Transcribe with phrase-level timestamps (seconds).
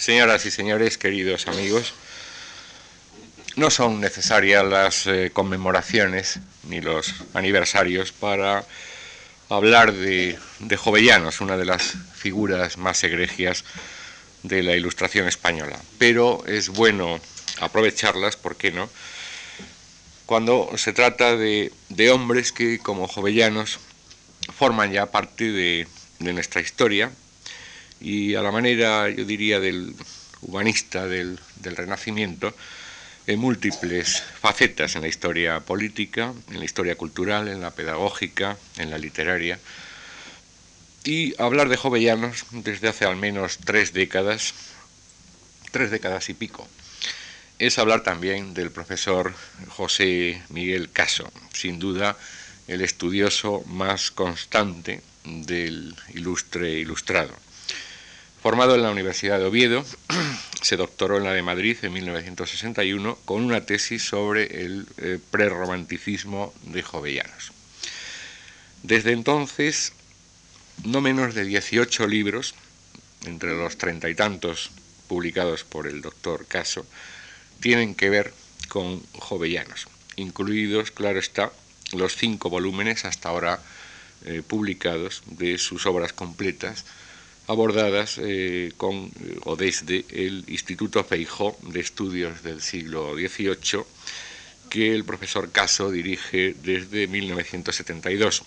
[0.00, 1.92] Señoras y señores, queridos amigos,
[3.56, 8.64] no son necesarias las eh, conmemoraciones ni los aniversarios para
[9.50, 13.62] hablar de, de, Jovellanos, una de las figuras más egregias
[14.42, 15.78] de la ilustración española.
[15.98, 17.20] Pero es bueno
[17.60, 18.88] aprovecharlas, ¿por qué no?,
[20.24, 23.78] cuando se trata de, de hombres que, como Jovellanos,
[24.56, 25.86] forman ya parte de,
[26.20, 27.10] de nuestra historia
[28.00, 29.94] y a la manera, yo diría, del
[30.42, 32.54] humanista del, Renacimiento,
[33.26, 38.90] en múltiples facetas en la historia política, en la historia cultural, en la pedagógica, en
[38.90, 39.58] la literaria.
[41.04, 44.54] Y hablar de Jovellanos desde hace al menos tres décadas,
[45.70, 46.66] tres décadas y pico,
[47.58, 49.34] es hablar también del profesor
[49.68, 52.16] José Miguel Caso, sin duda
[52.68, 57.34] el estudioso más constante del ilustre ilustrado.
[58.42, 59.84] Formado en la Universidad de Oviedo,
[60.62, 66.54] se doctoró en la de Madrid en 1961 con una tesis sobre el eh, prerromanticismo
[66.62, 67.52] de Jovellanos.
[68.82, 69.92] Desde entonces,
[70.84, 72.54] no menos de 18 libros,
[73.26, 74.70] entre los treinta y tantos
[75.06, 76.86] publicados por el doctor Caso,
[77.60, 78.32] tienen que ver
[78.68, 81.52] con Jovellanos, incluidos, claro está,
[81.92, 83.60] los cinco volúmenes hasta ahora
[84.24, 86.86] eh, publicados de sus obras completas,
[87.50, 89.10] abordadas eh, con
[89.42, 93.82] o desde el Instituto Feijó de Estudios del siglo XVIII,
[94.70, 98.44] que el profesor Caso dirige desde 1972.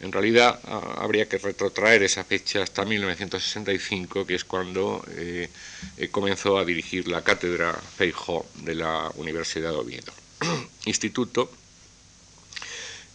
[0.00, 0.58] En realidad
[0.98, 5.48] habría que retrotraer esa fecha hasta 1965, que es cuando eh,
[5.96, 10.12] eh, comenzó a dirigir la cátedra Feijó de la Universidad de Oviedo.
[10.86, 11.50] Instituto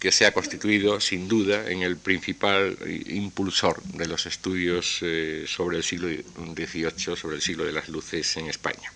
[0.03, 5.77] que se ha constituido sin duda en el principal impulsor de los estudios eh, sobre
[5.77, 8.91] el siglo XVIII, sobre el siglo de las luces en España.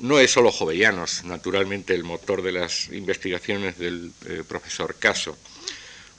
[0.00, 5.38] No es solo Jovellanos, naturalmente, el motor de las investigaciones del eh, profesor Caso.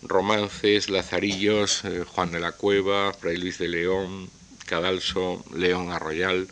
[0.01, 4.29] Romances, Lazarillos, eh, Juan de la Cueva, Fray Luis de León,
[4.65, 6.47] Cadalso, León Arroyal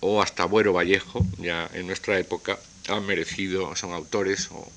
[0.00, 2.58] o hasta Buero Vallejo, ya en nuestra época,
[2.88, 4.72] han merecido, son autores o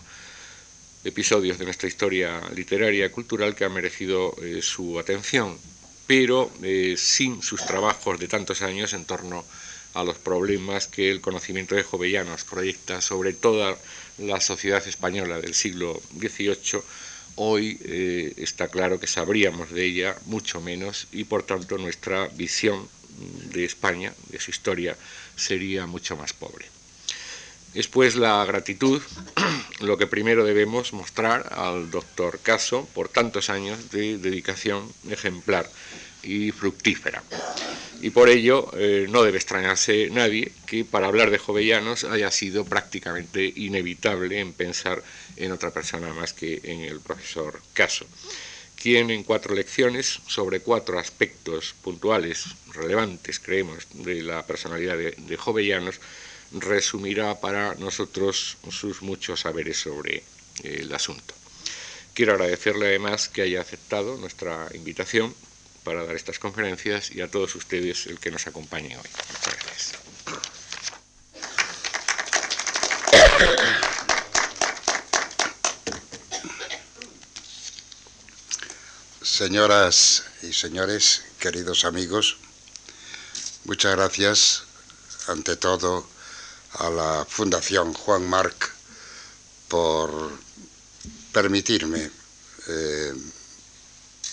[1.04, 5.58] episodios de nuestra historia literaria y cultural que han merecido eh, su atención,
[6.06, 9.46] pero eh, sin sus trabajos de tantos años en torno
[9.94, 13.78] a los problemas que el conocimiento de Jovellanos proyecta sobre toda
[14.18, 16.82] la sociedad española del siglo XVIII,
[17.36, 22.88] hoy eh, está claro que sabríamos de ella mucho menos y por tanto nuestra visión
[23.54, 24.96] de España, de su historia,
[25.36, 26.66] sería mucho más pobre.
[27.74, 29.02] Después la gratitud,
[29.80, 35.70] lo que primero debemos mostrar al doctor Caso por tantos años de dedicación ejemplar
[36.24, 37.24] y fructífera.
[38.02, 42.64] Y por ello eh, no debe extrañarse nadie que para hablar de Jovellanos haya sido
[42.66, 45.04] prácticamente inevitable en pensar
[45.36, 48.06] en otra persona más que en el profesor Caso,
[48.76, 55.38] quien en cuatro lecciones sobre cuatro aspectos puntuales, relevantes, creemos, de la personalidad de, de
[55.38, 56.00] Jovellanos,
[56.52, 60.24] resumirá para nosotros sus muchos saberes sobre
[60.64, 61.34] el asunto.
[62.14, 65.36] Quiero agradecerle además que haya aceptado nuestra invitación
[65.84, 69.10] para dar estas conferencias y a todos ustedes el que nos acompañe hoy.
[69.30, 69.94] Muchas gracias.
[79.22, 82.38] Señoras y señores, queridos amigos,
[83.66, 84.64] muchas gracias
[85.28, 86.17] ante todo
[86.74, 88.72] a la Fundación Juan Marc
[89.68, 90.32] por
[91.32, 92.10] permitirme
[92.68, 93.14] eh,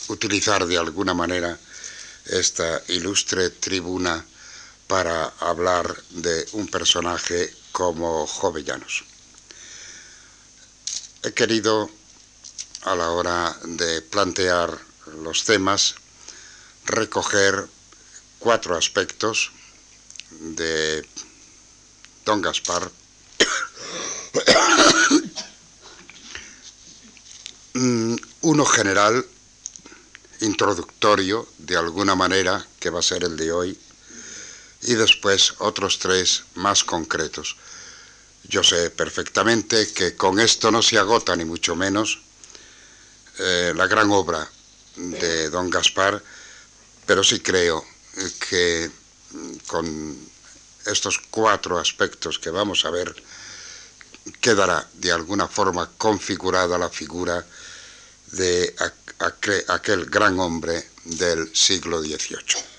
[0.08, 1.58] utilizar de alguna manera
[2.26, 4.24] esta ilustre tribuna
[4.86, 9.04] para hablar de un personaje como Jovellanos.
[11.22, 11.90] He querido,
[12.82, 14.78] a la hora de plantear
[15.22, 15.94] los temas,
[16.84, 17.66] recoger
[18.38, 19.52] cuatro aspectos
[20.30, 21.06] de
[22.24, 22.90] don Gaspar,
[28.40, 29.26] uno general,
[30.40, 33.78] introductorio, de alguna manera, que va a ser el de hoy,
[34.82, 37.56] y después otros tres más concretos.
[38.44, 42.20] Yo sé perfectamente que con esto no se agota, ni mucho menos,
[43.38, 44.48] eh, la gran obra
[44.96, 46.22] de don Gaspar,
[47.06, 47.84] pero sí creo
[48.48, 48.90] que
[49.66, 50.33] con
[50.86, 53.14] estos cuatro aspectos que vamos a ver,
[54.40, 57.44] quedará de alguna forma configurada la figura
[58.32, 58.74] de
[59.68, 62.74] aquel gran hombre del siglo XVIII.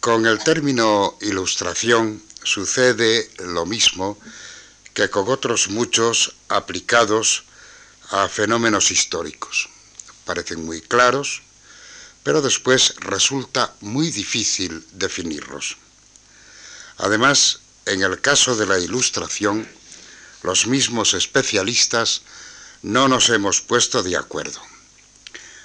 [0.00, 4.18] Con el término ilustración sucede lo mismo
[4.94, 7.44] que con otros muchos aplicados
[8.10, 9.68] a fenómenos históricos.
[10.24, 11.42] Parecen muy claros,
[12.22, 15.76] pero después resulta muy difícil definirlos.
[16.98, 19.68] Además, en el caso de la ilustración,
[20.42, 22.22] los mismos especialistas
[22.82, 24.60] no nos hemos puesto de acuerdo.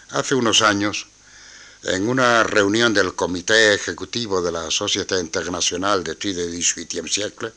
[0.09, 1.07] Hace unos años,
[1.83, 7.53] en una reunión del Comité Ejecutivo de la Société Internationale d'Études du XVIIIe siècle,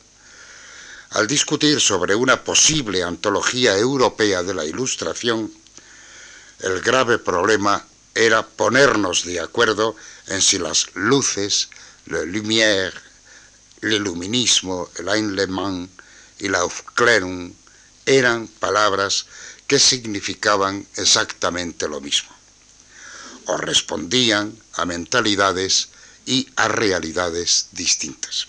[1.11, 5.51] al discutir sobre una posible antología europea de la Ilustración,
[6.59, 7.83] el grave problema
[8.15, 9.95] era ponernos de acuerdo
[10.27, 11.69] en si las luces,
[12.05, 12.93] la lumière,
[13.81, 15.89] el iluminismo, el Einlemann
[16.39, 17.53] y la Aufklärung
[18.05, 19.25] eran palabras
[19.67, 22.29] que significaban exactamente lo mismo,
[23.45, 25.89] o respondían a mentalidades
[26.25, 28.47] y a realidades distintas.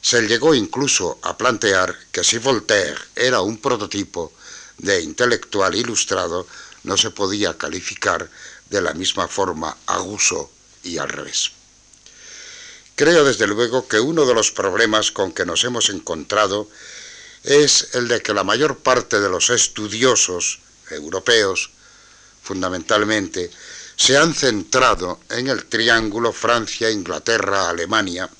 [0.00, 4.32] Se llegó incluso a plantear que si Voltaire era un prototipo
[4.78, 6.46] de intelectual ilustrado,
[6.88, 8.28] no se podía calificar
[8.70, 10.48] de la misma forma a Rousseau
[10.82, 11.52] y al revés.
[12.96, 16.68] Creo desde luego que uno de los problemas con que nos hemos encontrado
[17.44, 21.70] es el de que la mayor parte de los estudiosos europeos,
[22.42, 23.50] fundamentalmente,
[23.94, 28.30] se han centrado en el triángulo Francia, Inglaterra, Alemania,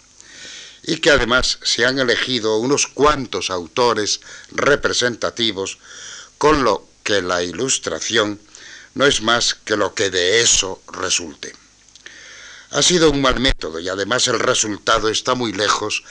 [0.84, 4.20] y que además se han elegido unos cuantos autores
[4.52, 5.78] representativos,
[6.38, 8.38] con lo que la ilustración
[8.92, 11.54] no es más que lo que de eso resulte.
[12.72, 16.04] Ha sido un mal método y además el resultado está muy lejos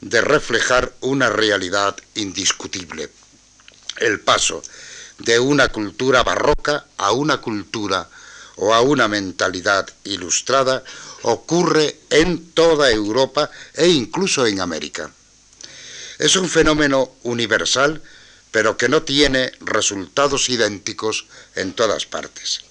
[0.00, 3.10] de reflejar una realidad indiscutible.
[3.98, 4.62] El paso
[5.18, 8.08] de una cultura barroca a una cultura
[8.56, 10.82] o a una mentalidad ilustrada
[11.24, 15.10] ocurre en toda Europa e incluso en América.
[16.18, 18.02] Es un fenómeno universal,
[18.58, 22.62] pero que no tiene resultados idénticos en todas partes.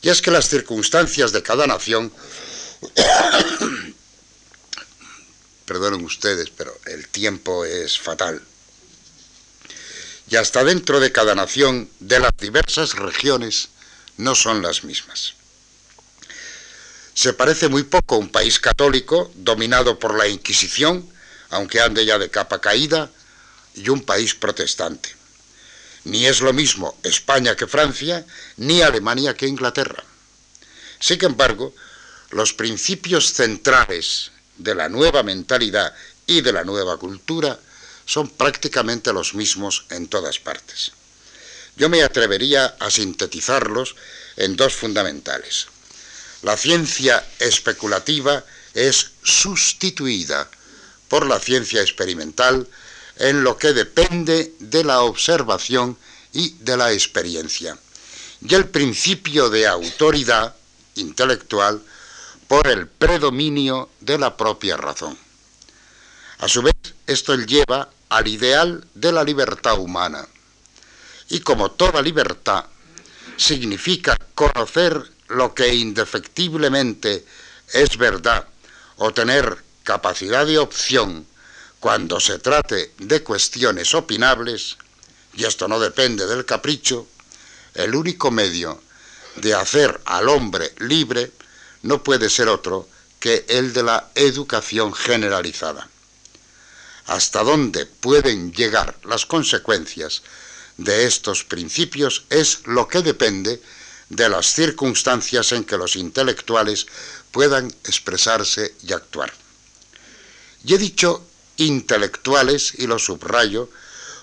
[0.00, 2.10] Y es que las circunstancias de cada nación
[5.66, 8.40] perdonen ustedes, pero el tiempo es fatal.
[10.30, 13.68] Y hasta dentro de cada nación de las diversas regiones
[14.16, 15.34] no son las mismas.
[17.12, 21.06] Se parece muy poco a un país católico dominado por la Inquisición,
[21.50, 23.10] aunque ande ya de capa caída,
[23.74, 25.14] y un país protestante.
[26.04, 28.26] Ni es lo mismo España que Francia,
[28.56, 30.04] ni Alemania que Inglaterra.
[31.00, 31.74] Sin embargo,
[32.30, 35.94] los principios centrales de la nueva mentalidad
[36.26, 37.58] y de la nueva cultura
[38.06, 40.92] son prácticamente los mismos en todas partes.
[41.76, 43.96] Yo me atrevería a sintetizarlos
[44.36, 45.66] en dos fundamentales.
[46.42, 48.44] La ciencia especulativa
[48.74, 50.48] es sustituida
[51.08, 52.68] por la ciencia experimental
[53.16, 55.96] en lo que depende de la observación
[56.32, 57.78] y de la experiencia.
[58.40, 60.54] Y el principio de autoridad
[60.96, 61.82] intelectual
[62.48, 65.16] por el predominio de la propia razón.
[66.38, 66.74] A su vez,
[67.06, 70.26] esto lleva al ideal de la libertad humana.
[71.30, 72.66] Y como toda libertad
[73.36, 77.24] significa conocer lo que indefectiblemente
[77.72, 78.46] es verdad
[78.96, 81.26] o tener capacidad de opción
[81.84, 84.78] cuando se trate de cuestiones opinables,
[85.34, 87.06] y esto no depende del capricho,
[87.74, 88.80] el único medio
[89.36, 91.30] de hacer al hombre libre
[91.82, 92.88] no puede ser otro
[93.20, 95.86] que el de la educación generalizada.
[97.04, 100.22] Hasta dónde pueden llegar las consecuencias
[100.78, 103.60] de estos principios es lo que depende
[104.08, 106.86] de las circunstancias en que los intelectuales
[107.30, 109.30] puedan expresarse y actuar.
[110.64, 111.26] Y he dicho
[111.56, 113.68] intelectuales y lo subrayo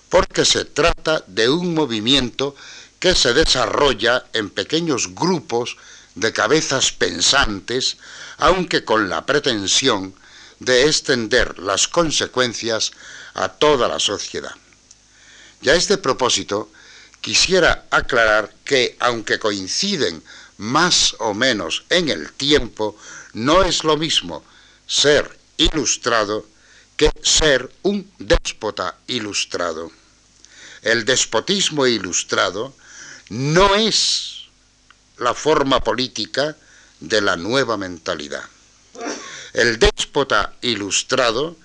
[0.09, 2.55] porque se trata de un movimiento
[2.99, 5.77] que se desarrolla en pequeños grupos
[6.15, 7.97] de cabezas pensantes,
[8.37, 10.13] aunque con la pretensión
[10.59, 12.91] de extender las consecuencias
[13.33, 14.53] a toda la sociedad.
[15.61, 16.69] Y a este propósito,
[17.21, 20.21] quisiera aclarar que, aunque coinciden
[20.57, 22.97] más o menos en el tiempo,
[23.33, 24.43] no es lo mismo
[24.85, 26.45] ser ilustrado
[27.01, 29.91] que ser un déspota ilustrado.
[30.83, 32.75] El despotismo ilustrado
[33.29, 34.43] no es
[35.17, 36.55] la forma política
[36.99, 38.43] de la nueva mentalidad.
[39.53, 41.57] El déspota ilustrado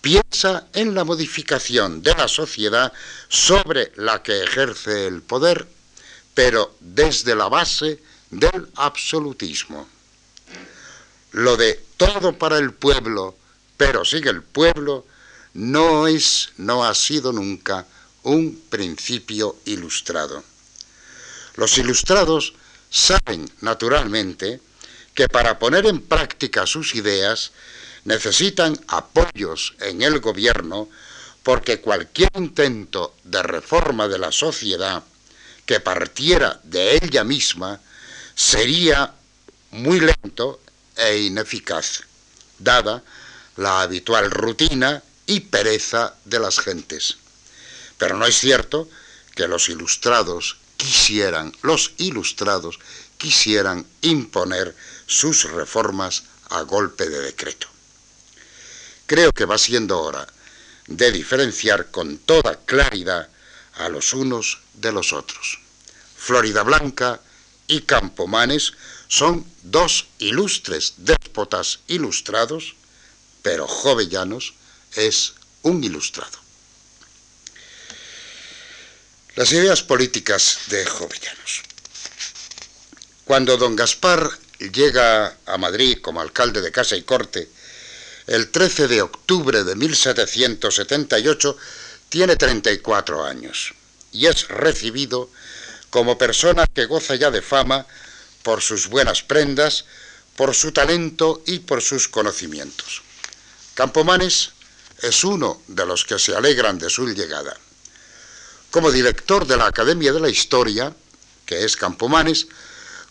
[0.00, 2.94] piensa en la modificación de la sociedad
[3.28, 5.66] sobre la que ejerce el poder,
[6.32, 9.86] pero desde la base del absolutismo.
[11.32, 13.36] lo de todo para el pueblo,
[13.84, 15.04] pero sigue el pueblo,
[15.54, 17.84] no es, no ha sido nunca
[18.22, 20.44] un principio ilustrado.
[21.56, 22.54] Los ilustrados
[22.88, 24.60] saben, naturalmente,
[25.16, 27.50] que para poner en práctica sus ideas
[28.04, 30.88] necesitan apoyos en el gobierno
[31.42, 35.02] porque cualquier intento de reforma de la sociedad
[35.66, 37.80] que partiera de ella misma
[38.36, 39.12] sería
[39.72, 40.60] muy lento
[40.94, 42.04] e ineficaz,
[42.60, 43.02] dada
[43.56, 47.16] la habitual rutina y pereza de las gentes.
[47.98, 48.88] Pero no es cierto
[49.34, 52.78] que los ilustrados quisieran, los ilustrados
[53.18, 54.74] quisieran imponer
[55.06, 57.68] sus reformas a golpe de decreto.
[59.06, 60.26] Creo que va siendo hora
[60.86, 63.28] de diferenciar con toda claridad
[63.74, 65.60] a los unos de los otros.
[66.16, 67.20] Florida Blanca
[67.66, 68.72] y Campomanes
[69.08, 72.74] son dos ilustres déspotas ilustrados,
[73.42, 74.54] pero Jovellanos
[74.94, 76.38] es un ilustrado.
[79.34, 81.62] Las ideas políticas de Jovellanos.
[83.24, 87.48] Cuando don Gaspar llega a Madrid como alcalde de Casa y Corte,
[88.26, 91.56] el 13 de octubre de 1778
[92.08, 93.74] tiene 34 años
[94.12, 95.30] y es recibido
[95.90, 97.86] como persona que goza ya de fama
[98.42, 99.84] por sus buenas prendas,
[100.36, 103.02] por su talento y por sus conocimientos.
[103.74, 104.52] Campomanes
[105.00, 107.56] es uno de los que se alegran de su llegada.
[108.70, 110.94] Como director de la Academia de la Historia,
[111.46, 112.46] que es Campomanes,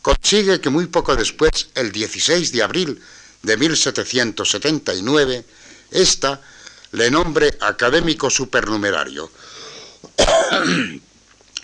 [0.02, 3.02] consigue que muy poco después, el 16 de abril
[3.42, 5.46] de 1779,
[5.92, 6.42] ésta
[6.92, 9.32] le nombre académico supernumerario.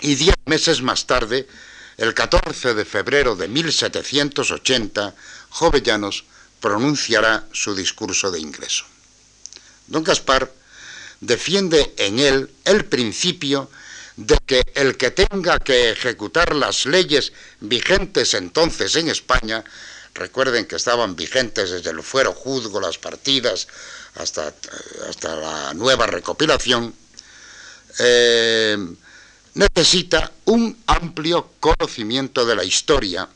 [0.02, 1.48] y diez meses más tarde,
[1.98, 5.16] el 14 de febrero de 1780,
[5.50, 6.26] Jovellanos
[6.68, 8.84] pronunciará su discurso de ingreso.
[9.88, 10.52] Don Gaspar
[11.22, 13.72] defiende en él el principio
[14.18, 17.32] de que el que tenga que ejecutar las leyes
[17.62, 19.64] vigentes entonces en España,
[20.14, 23.70] recuerden que estaban vigentes desde el fuero juzgo, las partidas,
[24.16, 24.54] hasta,
[25.08, 26.94] hasta la nueva recopilación,
[28.00, 28.78] eh,
[29.54, 33.30] necesita un amplio conocimiento de la historia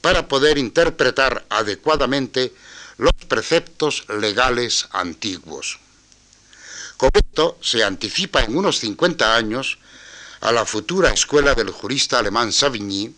[0.00, 2.52] para poder interpretar adecuadamente
[2.98, 5.78] los preceptos legales antiguos.
[6.96, 9.78] Con esto se anticipa en unos 50 años
[10.40, 13.14] a la futura escuela del jurista alemán Savigny,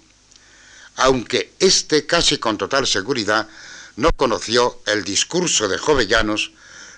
[0.97, 3.49] aunque éste casi con total seguridad
[3.97, 6.53] no conoció el discurso de Jovellanos,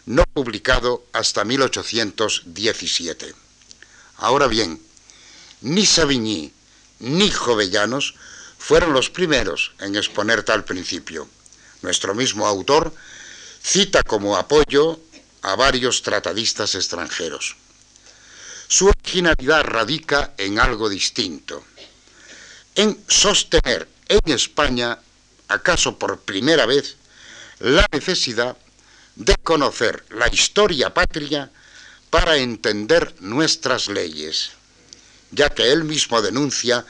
[0.07, 3.35] no publicado hasta 1817.
[4.17, 4.81] Ahora bien,
[5.61, 6.53] ni Savigny
[6.99, 8.15] ni Jovellanos
[8.59, 11.29] fueron los primeros en exponer tal principio.
[11.83, 12.95] Nuestro mismo autor
[13.63, 15.01] cita como apoyo
[15.43, 17.57] a varios tratadistas extranjeros.
[18.69, 21.65] Su originalidad radica en algo distinto,
[22.75, 24.99] en sostener en España,
[25.49, 26.97] acaso por primera vez,
[27.59, 28.57] la necesidad
[29.17, 31.51] de conocer la historia patria
[32.11, 34.53] para entender nuestras leyes,
[35.31, 36.85] ya que él mismo denuncia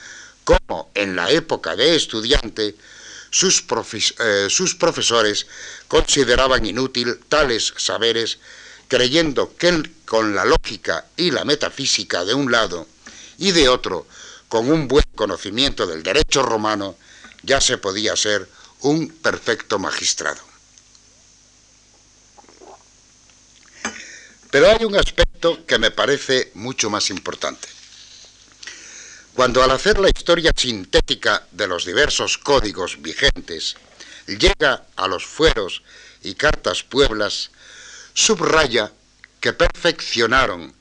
[0.44, 2.76] cómo en la época de estudiante
[3.32, 3.64] sus,
[4.20, 5.46] eh, sus profesores
[5.88, 8.38] consideraban inútil tales saberes
[8.86, 12.86] creyendo que con la lógica y la metafísica de un lado
[13.38, 14.06] y de otro,
[14.48, 16.96] con un buen conocimiento del derecho romano,
[17.42, 18.46] ya se podía ser
[18.80, 20.40] un perfecto magistrado.
[24.50, 27.66] Pero hay un aspecto que me parece mucho más importante.
[29.34, 33.76] Cuando al hacer la historia sintética de los diversos códigos vigentes,
[34.26, 35.82] llega a los fueros
[36.22, 37.50] y cartas pueblas,
[38.12, 38.92] subraya
[39.40, 40.74] que perfeccionaron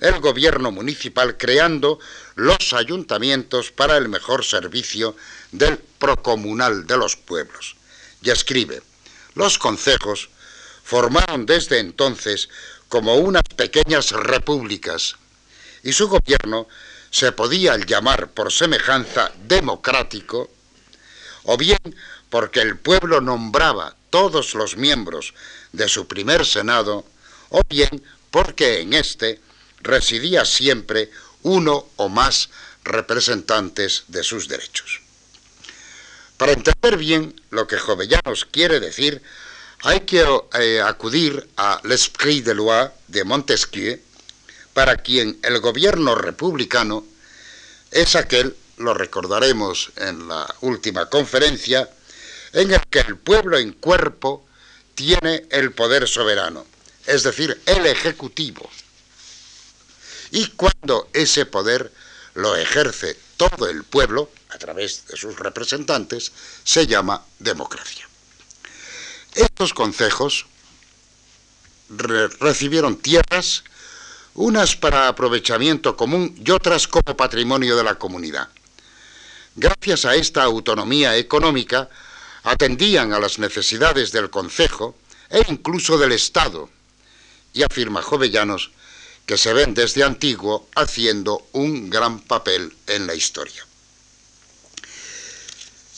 [0.00, 1.98] el gobierno municipal creando
[2.34, 5.14] los ayuntamientos para el mejor servicio
[5.52, 7.76] del procomunal de los pueblos.
[8.22, 8.80] Y escribe,
[9.34, 10.30] los concejos
[10.82, 12.48] formaron desde entonces
[12.88, 15.16] como unas pequeñas repúblicas
[15.82, 16.68] y su gobierno
[17.10, 20.50] se podía llamar por semejanza democrático
[21.44, 21.78] o bien
[22.30, 25.34] porque el pueblo nombraba todos los miembros
[25.72, 27.04] de su primer senado,
[27.50, 29.40] o bien porque en éste
[29.80, 31.10] residía siempre
[31.42, 32.50] uno o más
[32.84, 35.00] representantes de sus derechos.
[36.36, 39.22] Para entender bien lo que Jovellanos quiere decir,
[39.82, 40.24] hay que
[40.58, 43.98] eh, acudir a l'esprit de loi de Montesquieu,
[44.78, 47.04] para quien el gobierno republicano
[47.90, 51.90] es aquel, lo recordaremos en la última conferencia,
[52.52, 54.46] en el que el pueblo en cuerpo
[54.94, 56.64] tiene el poder soberano,
[57.06, 58.70] es decir, el ejecutivo.
[60.30, 61.90] Y cuando ese poder
[62.34, 66.30] lo ejerce todo el pueblo, a través de sus representantes,
[66.62, 68.08] se llama democracia.
[69.34, 70.46] Estos concejos
[71.88, 73.64] recibieron tierras,
[74.38, 78.48] unas para aprovechamiento común y otras como patrimonio de la comunidad.
[79.56, 81.90] Gracias a esta autonomía económica,
[82.44, 84.96] atendían a las necesidades del concejo
[85.28, 86.70] e incluso del Estado,
[87.52, 88.70] y afirma Jovellanos
[89.26, 93.66] que se ven desde antiguo haciendo un gran papel en la historia.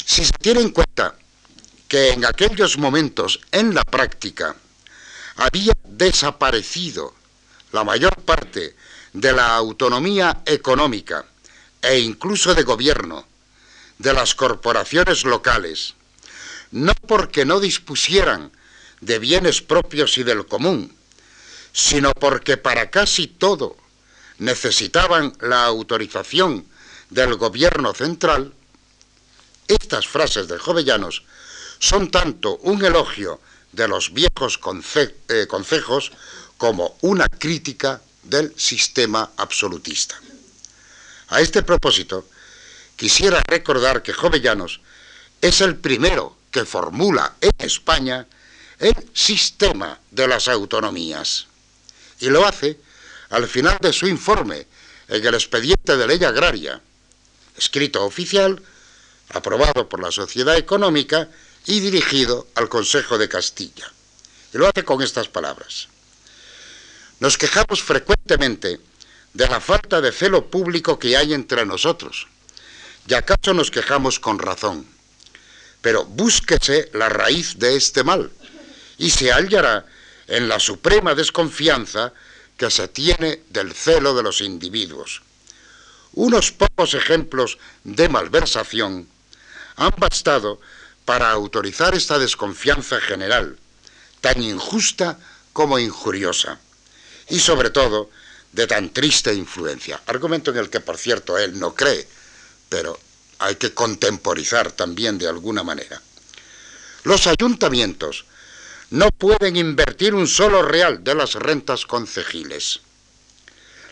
[0.05, 1.15] Si se tiene en cuenta
[1.87, 4.57] que en aquellos momentos, en la práctica,
[5.37, 7.20] había desaparecido
[7.73, 8.77] la mayor parte
[9.13, 11.25] de la autonomía económica
[11.83, 13.27] e incluso de gobierno
[13.99, 15.95] de las corporaciones locales,
[16.71, 18.51] no porque no dispusieran
[19.01, 20.95] de bienes propios y del común,
[21.73, 23.77] sino porque para casi todo
[24.39, 26.67] necesitaban la autorización
[27.11, 28.55] del gobierno central,
[29.69, 31.25] estas frases de Jovellanos
[31.79, 33.41] son tanto un elogio
[33.73, 34.59] de los viejos
[35.29, 36.13] eh, concejos
[36.61, 40.21] como una crítica del sistema absolutista.
[41.29, 42.29] A este propósito,
[42.97, 44.83] quisiera recordar que Jovellanos
[45.41, 48.27] es el primero que formula en España
[48.79, 51.47] el sistema de las autonomías.
[52.21, 52.79] Y lo hace
[53.31, 54.67] al final de su informe
[55.09, 56.79] en el expediente de ley agraria,
[57.57, 58.63] escrito oficial,
[59.31, 61.27] aprobado por la Sociedad Económica
[61.65, 63.91] y dirigido al Consejo de Castilla.
[64.53, 65.89] Y lo hace con estas palabras.
[67.21, 68.81] Nos quejamos frecuentemente
[69.35, 72.27] de la falta de celo público que hay entre nosotros.
[73.07, 74.87] Y acaso nos quejamos con razón.
[75.83, 78.31] Pero búsquese la raíz de este mal
[78.97, 79.85] y se hallará
[80.29, 82.13] en la suprema desconfianza
[82.57, 85.23] que se tiene del celo de los individuos.
[86.13, 89.09] Unos pocos ejemplos de malversación
[89.77, 90.61] han bastado
[91.05, 93.59] para autorizar esta desconfianza general,
[94.21, 95.19] tan injusta
[95.53, 96.61] como injuriosa,
[97.31, 98.11] y sobre todo
[98.53, 102.07] de tan triste influencia, argumento en el que por cierto él no cree,
[102.69, 102.99] pero
[103.39, 106.01] hay que contemporizar también de alguna manera.
[107.05, 108.27] Los ayuntamientos
[108.91, 112.81] no pueden invertir un solo real de las rentas concejiles.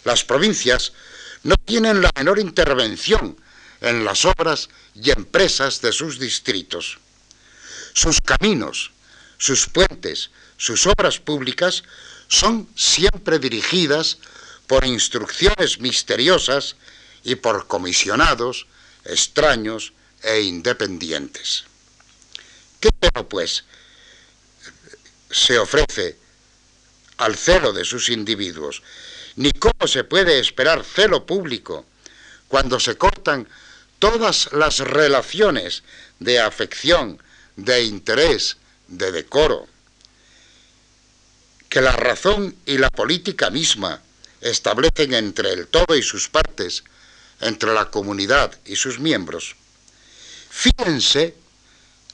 [0.05, 0.93] Las provincias
[1.45, 3.37] no tienen la menor intervención
[3.81, 6.99] en las obras y empresas de sus distritos.
[7.95, 8.91] Sus caminos,
[9.39, 11.85] sus puentes, sus obras públicas
[12.29, 14.19] son siempre dirigidas
[14.67, 16.77] por instrucciones misteriosas
[17.25, 18.67] y por comisionados
[19.05, 21.65] extraños e independientes.
[22.81, 22.91] ¿Qué
[23.29, 23.65] pues
[25.31, 26.17] se ofrece
[27.17, 28.83] al celo de sus individuos?
[29.37, 31.87] Ni cómo se puede esperar celo público
[32.49, 33.49] cuando se cortan
[33.99, 35.83] todas las relaciones
[36.19, 37.21] de afección,
[37.57, 39.67] de interés, de decoro,
[41.69, 44.01] que la razón y la política misma
[44.41, 46.85] establecen entre el todo y sus partes,
[47.41, 49.55] entre la comunidad y sus miembros,
[50.51, 51.37] fíjense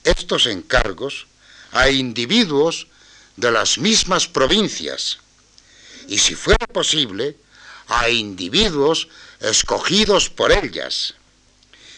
[0.02, 1.26] estos encargos
[1.72, 2.88] a individuos
[3.36, 5.18] de las mismas provincias
[6.08, 7.36] y, si fuera posible,
[7.88, 9.08] a individuos
[9.40, 11.14] escogidos por ellas.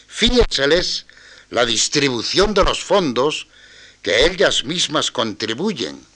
[0.07, 1.05] Fíjenseles
[1.49, 3.47] la distribución de los fondos
[4.01, 6.06] que ellas mismas contribuyen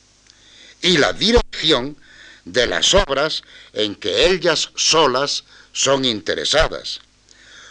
[0.81, 1.97] y la dirección
[2.45, 6.99] de las obras en que ellas solas son interesadas.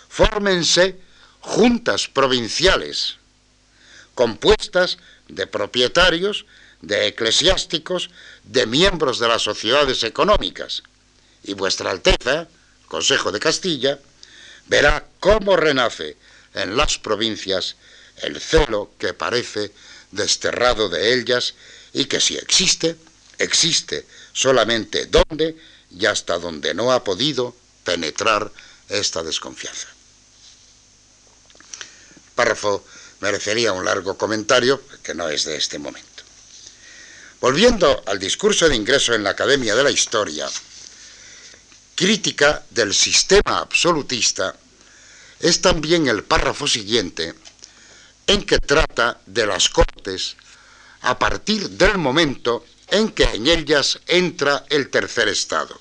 [0.08, 0.96] Fórmense
[1.40, 3.16] juntas provinciales,
[4.14, 6.46] compuestas de propietarios,
[6.82, 8.10] de eclesiásticos,
[8.44, 10.82] de miembros de las sociedades económicas.
[11.42, 12.48] Y vuestra Alteza,
[12.86, 13.98] Consejo de Castilla,
[14.66, 16.16] verá cómo renace
[16.54, 17.76] en las provincias
[18.22, 19.72] el celo que parece
[20.10, 21.54] desterrado de ellas
[21.92, 22.96] y que si existe,
[23.38, 25.56] existe solamente donde
[25.90, 28.50] y hasta donde no ha podido penetrar
[28.88, 29.88] esta desconfianza.
[32.34, 32.84] Párrafo
[33.20, 36.08] merecería un largo comentario, que no es de este momento.
[37.40, 40.48] Volviendo al discurso de ingreso en la Academia de la Historia,
[41.94, 44.54] crítica del sistema absolutista
[45.38, 47.34] es también el párrafo siguiente
[48.30, 50.36] en que trata de las Cortes
[51.02, 55.76] a partir del momento en que en ellas entra el tercer Estado.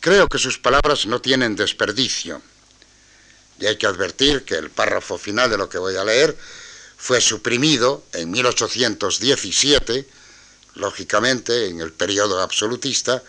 [0.00, 2.42] Creo que sus palabras no tienen desperdicio.
[3.60, 6.36] Y hay que advertir que el párrafo final de lo que voy a leer
[6.96, 10.08] fue suprimido en 1817,
[10.74, 13.22] lógicamente en el periodo absolutista,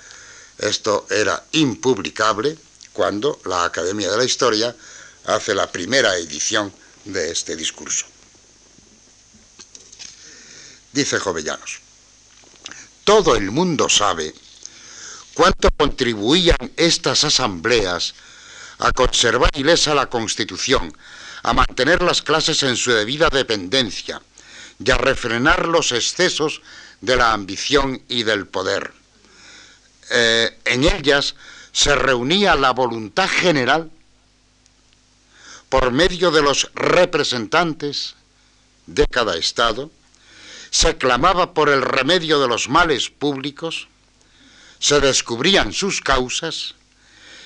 [0.57, 2.57] esto era impublicable
[2.93, 4.75] cuando la Academia de la Historia
[5.25, 6.73] hace la primera edición
[7.07, 8.05] de este discurso.
[10.91, 11.79] Dice Jovellanos,
[13.03, 14.33] todo el mundo sabe
[15.33, 18.13] cuánto contribuían estas asambleas
[18.79, 20.95] a conservar ilesa la Constitución,
[21.43, 24.21] a mantener las clases en su debida dependencia
[24.83, 26.61] y a refrenar los excesos
[27.01, 28.91] de la ambición y del poder.
[30.09, 31.35] Eh, en ellas
[31.71, 33.91] se reunía la voluntad general
[35.69, 38.15] por medio de los representantes
[38.85, 39.91] de cada Estado,
[40.69, 43.87] se clamaba por el remedio de los males públicos,
[44.79, 46.75] se descubrían sus causas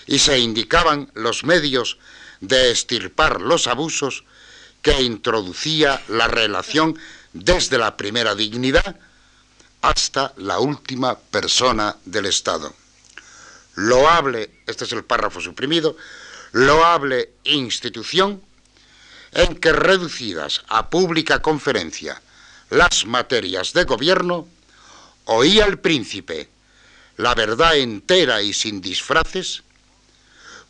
[0.05, 1.97] y se indicaban los medios
[2.41, 4.23] de estirpar los abusos
[4.81, 6.97] que introducía la relación
[7.33, 8.99] desde la primera dignidad
[9.81, 12.73] hasta la última persona del Estado.
[13.75, 15.95] Loable, este es el párrafo suprimido,
[16.51, 18.41] loable institución
[19.33, 22.21] en que reducidas a pública conferencia
[22.69, 24.47] las materias de gobierno,
[25.25, 26.49] oía el príncipe
[27.17, 29.63] la verdad entera y sin disfraces,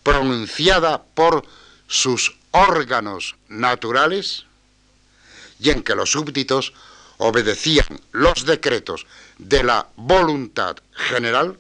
[0.04, 1.46] pronunciada por
[1.88, 4.46] sus órganos naturales,
[5.60, 6.74] y en que los súbditos
[7.18, 9.06] obedecían los decretos
[9.38, 11.58] de la voluntad general,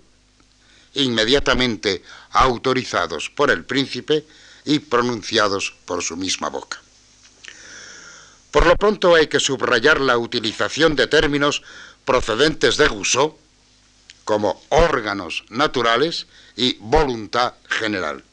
[0.94, 4.26] inmediatamente autorizados por el príncipe
[4.66, 6.82] y pronunciados por su misma boca.
[8.52, 11.64] Por lo pronto hay que subrayar la utilización de términos
[12.04, 13.38] procedentes de Rousseau
[14.26, 18.24] como órganos naturales y voluntad general.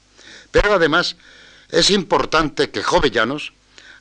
[0.51, 1.17] Pero además
[1.71, 3.53] es importante que Jovellanos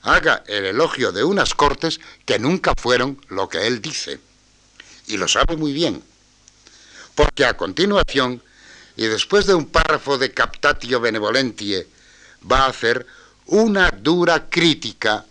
[0.01, 4.19] haga el elogio de unas cortes que nunca fueron lo que él dice.
[5.07, 6.03] Y lo sabe muy bien.
[7.15, 8.41] Porque a continuación,
[8.97, 11.87] y después de un párrafo de captatio benevolentie,
[12.51, 13.05] va a hacer
[13.45, 15.23] una dura crítica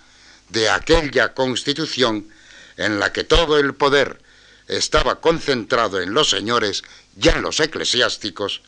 [0.48, 2.28] de aquella constitución
[2.76, 4.22] en la que todo el poder
[4.68, 6.84] estaba concentrado en los señores
[7.20, 8.62] y en los eclesiásticos,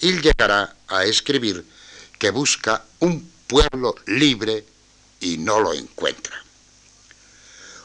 [0.00, 1.64] y llegará a escribir
[2.18, 4.64] que busca un pueblo libre
[5.20, 6.42] y no lo encuentra.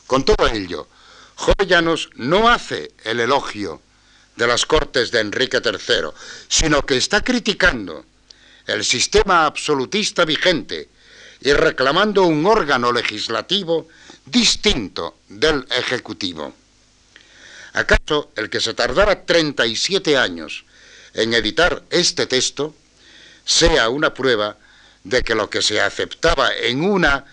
[0.08, 0.88] Con todo ello,
[1.36, 3.82] Jovellanos no hace el elogio
[4.38, 6.10] de las cortes de Enrique III,
[6.48, 8.06] sino que está criticando
[8.68, 10.90] el sistema absolutista vigente
[11.42, 13.88] y reclamando un órgano legislativo
[14.26, 16.54] distinto del Ejecutivo.
[17.74, 20.66] ¿Acaso el que se tardara 37 años
[21.14, 22.76] en editar este texto
[23.46, 24.58] sea una prueba
[25.04, 27.26] de que lo que se aceptaba en una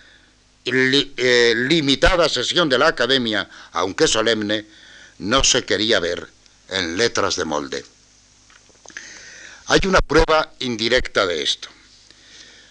[0.65, 4.65] eh, limitada sesión de la Academia, aunque solemne,
[5.19, 6.34] no se quería ver
[6.69, 7.85] en letras de molde?
[9.67, 11.69] Hay una prueba indirecta de esto.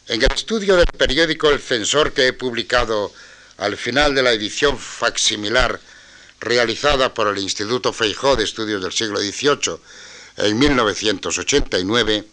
[0.07, 3.13] En el estudio del periódico El Censor que he publicado
[3.57, 5.81] al final de la edición facsimilar
[6.41, 9.79] realizada por el Instituto Feijó de Estudios del Siglo XVIII
[10.37, 12.25] en 1989,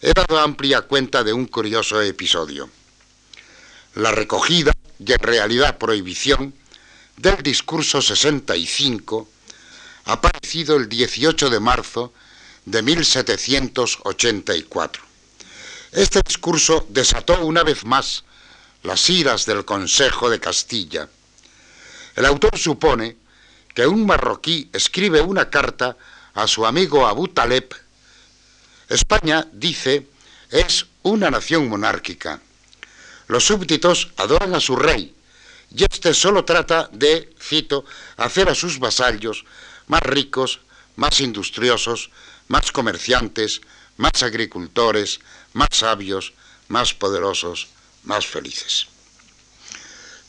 [0.00, 2.70] he dado amplia cuenta de un curioso episodio.
[3.94, 6.54] La recogida, y en realidad prohibición,
[7.16, 9.28] del discurso 65,
[10.06, 12.14] aparecido el 18 de marzo
[12.64, 15.02] de 1784.
[15.92, 18.24] Este discurso desató una vez más
[18.82, 21.08] las iras del Consejo de Castilla.
[22.14, 23.16] El autor supone
[23.74, 25.96] que un marroquí escribe una carta
[26.34, 27.74] a su amigo Abu Taleb.
[28.88, 30.06] España, dice,
[30.50, 32.40] es una nación monárquica.
[33.26, 35.14] Los súbditos adoran a su rey
[35.74, 37.84] y este solo trata de, cito,
[38.16, 39.44] hacer a sus vasallos
[39.86, 40.60] más ricos,
[40.96, 42.10] más industriosos,
[42.48, 43.60] más comerciantes,
[43.96, 45.20] más agricultores,
[45.52, 46.32] más sabios,
[46.68, 47.68] más poderosos,
[48.04, 48.86] más felices.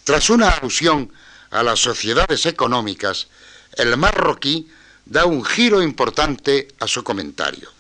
[0.04, 1.12] Tras una alusión
[1.52, 3.28] a las sociedades económicas,
[3.74, 4.68] el marroquí
[5.06, 7.72] da un giro importante a su comentario.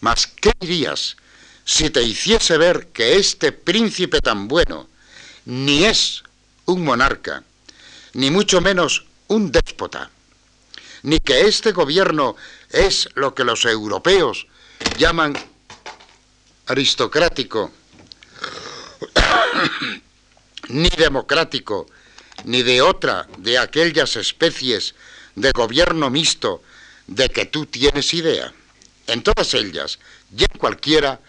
[0.00, 1.16] Mas, ¿qué dirías
[1.64, 4.88] si te hiciese ver que este príncipe tan bueno
[5.44, 6.22] ni es
[6.66, 7.42] un monarca,
[8.14, 10.10] ni mucho menos un déspota,
[11.02, 12.36] ni que este gobierno
[12.70, 14.46] es lo que los europeos
[14.96, 15.36] llaman
[16.66, 17.72] aristocrático,
[20.68, 21.86] ni democrático,
[22.44, 24.94] ni de otra de aquellas especies
[25.34, 26.62] de gobierno mixto
[27.06, 28.52] de que tú tienes idea.
[29.06, 29.98] En todas ellas,
[30.36, 31.20] y en cualquiera,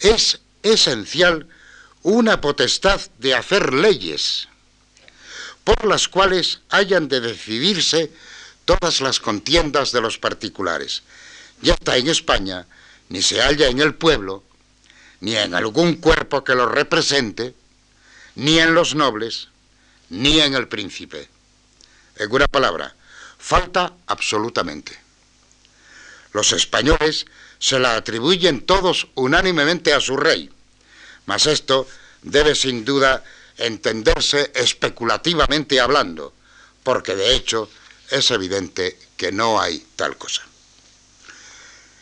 [0.00, 1.46] es esencial
[2.02, 4.48] una potestad de hacer leyes,
[5.64, 8.10] por las cuales hayan de decidirse
[8.68, 11.02] todas las contiendas de los particulares.
[11.62, 12.66] Ya está en España,
[13.08, 14.44] ni se halla en el pueblo,
[15.20, 17.54] ni en algún cuerpo que lo represente,
[18.34, 19.48] ni en los nobles,
[20.10, 21.30] ni en el príncipe.
[22.16, 22.94] En una palabra,
[23.38, 24.98] falta absolutamente.
[26.34, 27.24] Los españoles
[27.58, 30.50] se la atribuyen todos unánimemente a su rey,
[31.24, 31.88] mas esto
[32.20, 33.24] debe sin duda
[33.56, 36.34] entenderse especulativamente hablando,
[36.82, 37.70] porque de hecho
[38.10, 40.42] es evidente que no hay tal cosa.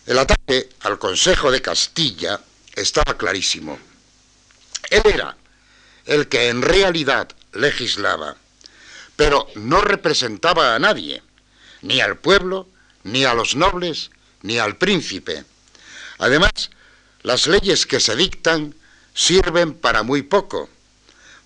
[0.06, 2.40] El ataque al Consejo de Castilla
[2.74, 3.78] estaba clarísimo.
[4.90, 5.36] Él era
[6.04, 8.36] el que en realidad legislaba,
[9.16, 11.22] pero no representaba a nadie,
[11.82, 12.68] ni al pueblo,
[13.02, 14.10] ni a los nobles,
[14.42, 15.44] ni al príncipe.
[16.18, 16.70] Además,
[17.22, 18.74] las leyes que se dictan
[19.14, 20.68] sirven para muy poco,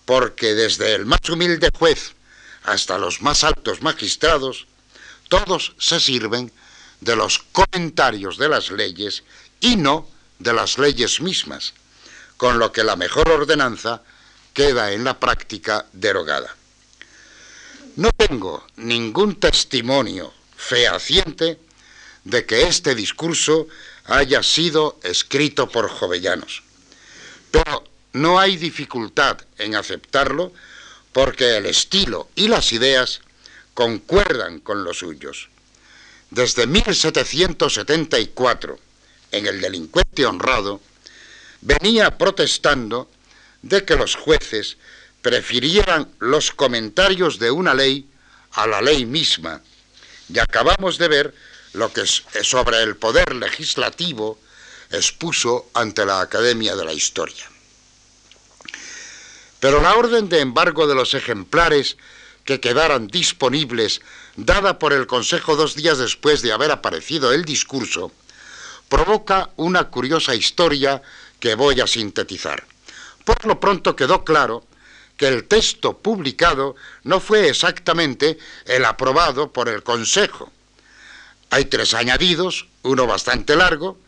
[0.04, 2.14] porque desde el más humilde juez
[2.64, 4.66] hasta los más altos magistrados,
[5.28, 6.52] todos se sirven
[7.00, 9.22] de los comentarios de las leyes
[9.60, 11.74] y no de las leyes mismas,
[12.36, 14.02] con lo que la mejor ordenanza
[14.52, 16.54] queda en la práctica derogada.
[17.96, 21.58] No tengo ningún testimonio fehaciente
[22.24, 23.68] de que este discurso
[24.04, 26.62] haya sido escrito por jovellanos,
[27.50, 30.52] pero no hay dificultad en aceptarlo
[31.12, 33.20] porque el estilo y las ideas
[33.74, 35.48] concuerdan con los suyos.
[36.30, 38.78] Desde 1774,
[39.32, 40.80] en El delincuente honrado,
[41.60, 43.10] venía protestando
[43.62, 44.76] de que los jueces
[45.22, 48.08] prefirieran los comentarios de una ley
[48.52, 49.62] a la ley misma,
[50.32, 51.34] y acabamos de ver
[51.72, 54.38] lo que sobre el poder legislativo
[54.90, 57.48] expuso ante la Academia de la Historia.
[59.60, 61.98] Pero la orden de embargo de los ejemplares
[62.44, 64.00] que quedaran disponibles,
[64.36, 68.10] dada por el Consejo dos días después de haber aparecido el discurso,
[68.88, 71.02] provoca una curiosa historia
[71.38, 72.64] que voy a sintetizar.
[73.24, 74.64] Por lo pronto quedó claro
[75.16, 80.50] que el texto publicado no fue exactamente el aprobado por el Consejo.
[81.50, 83.98] Hay tres añadidos, uno bastante largo,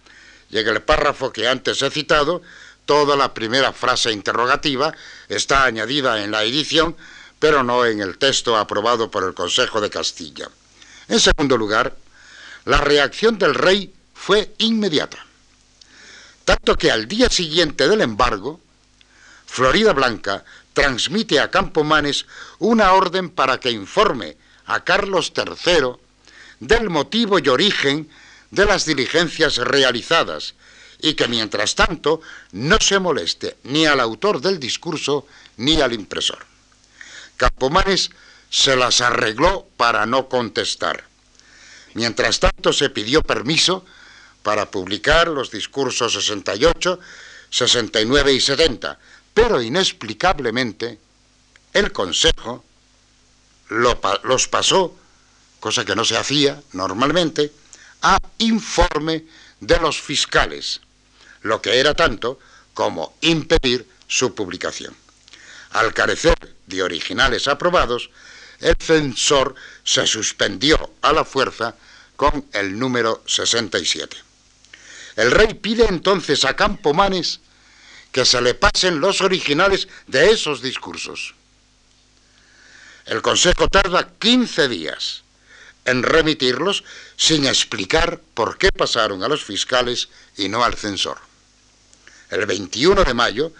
[0.51, 2.43] y en el párrafo que antes he citado
[2.87, 4.93] Toda la primera frase interrogativa
[5.29, 6.97] está añadida en la edición,
[7.39, 10.49] pero no en el texto aprobado por el Consejo de Castilla.
[11.09, 11.97] En segundo lugar,
[12.65, 15.19] la reacción del rey fue inmediata,
[16.45, 18.61] tanto que al día siguiente del embargo,
[19.47, 22.27] Florida Blanca transmite a Campomanes
[22.59, 25.97] una orden para que informe a Carlos III
[26.61, 28.09] del motivo y origen
[28.51, 30.55] de las diligencias realizadas
[31.03, 36.47] y que mientras tanto no se moleste ni al autor del discurso ni al impresor.
[37.37, 38.11] Campomanes
[38.49, 41.05] se las arregló para no contestar.
[41.95, 43.85] Mientras tanto se pidió permiso
[44.43, 47.01] para publicar los discursos 68,
[47.51, 48.99] 69 y 70,
[49.35, 50.99] pero inexplicablemente
[51.73, 52.65] el Consejo
[53.69, 54.95] los pasó,
[55.59, 57.53] cosa que no se hacía normalmente,
[58.03, 59.25] a informe
[59.61, 60.81] de los fiscales
[61.43, 62.39] lo que era tanto
[62.75, 64.95] como impedir su publicación.
[65.71, 68.11] Al carecer de originales aprobados,
[68.61, 71.75] el censor se suspendió a la fuerza
[72.17, 74.17] con el número 67.
[75.17, 77.41] El rey pide entonces a Campomanes
[78.13, 81.35] que se le pasen los originales de esos discursos.
[83.07, 85.23] El Consejo tarda 15 días
[85.85, 86.85] en remitirlos
[87.17, 91.32] sin explicar por qué pasaron a los fiscales y no al censor
[92.33, 93.53] el 21 de mayo,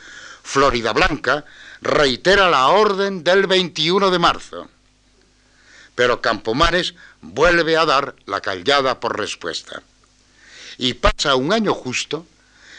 [0.43, 1.45] Florida Blanca
[1.83, 4.69] reitera la orden del 21 de marzo.
[5.95, 9.83] Pero Campomares vuelve a dar la callada por respuesta.
[10.79, 12.27] Y pasa un año justo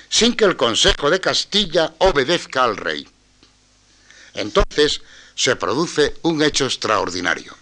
[0.09, 3.07] sin que el Consejo de Castilla obedezca al rey.
[4.33, 5.01] Entonces
[5.35, 7.55] se produce un hecho extraordinario.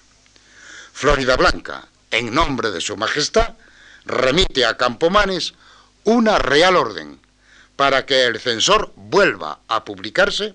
[0.94, 3.56] Florida Blanca, en nombre de su Majestad,
[4.06, 5.54] remite a Campomanes
[6.06, 7.20] una real orden
[7.82, 10.54] para que el censor vuelva a publicarse,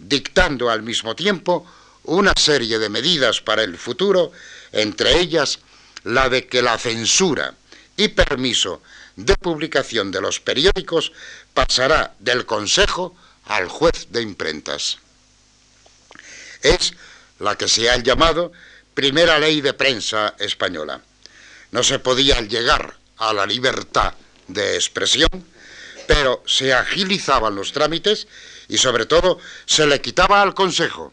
[0.00, 1.64] dictando al mismo tiempo
[2.02, 4.32] una serie de medidas para el futuro,
[4.72, 5.60] entre ellas
[6.02, 7.54] la de que la censura
[7.96, 8.82] y permiso
[9.14, 11.12] de publicación de los periódicos
[11.54, 14.98] pasará del Consejo al juez de imprentas.
[16.62, 16.94] Es
[17.38, 18.50] la que se ha llamado
[18.92, 21.00] primera ley de prensa española.
[21.70, 24.14] No se podía llegar a la libertad
[24.48, 25.53] de expresión
[26.06, 28.26] pero se agilizaban los trámites
[28.68, 31.12] y sobre todo se le quitaba al Consejo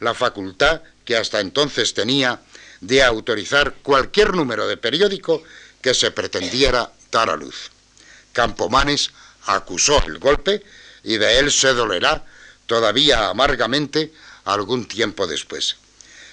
[0.00, 2.40] la facultad que hasta entonces tenía
[2.80, 5.42] de autorizar cualquier número de periódico
[5.82, 7.70] que se pretendiera dar a luz.
[8.32, 9.10] Campomanes
[9.46, 10.62] acusó el golpe
[11.02, 12.24] y de él se dolerá
[12.66, 14.12] todavía amargamente
[14.44, 15.76] algún tiempo después.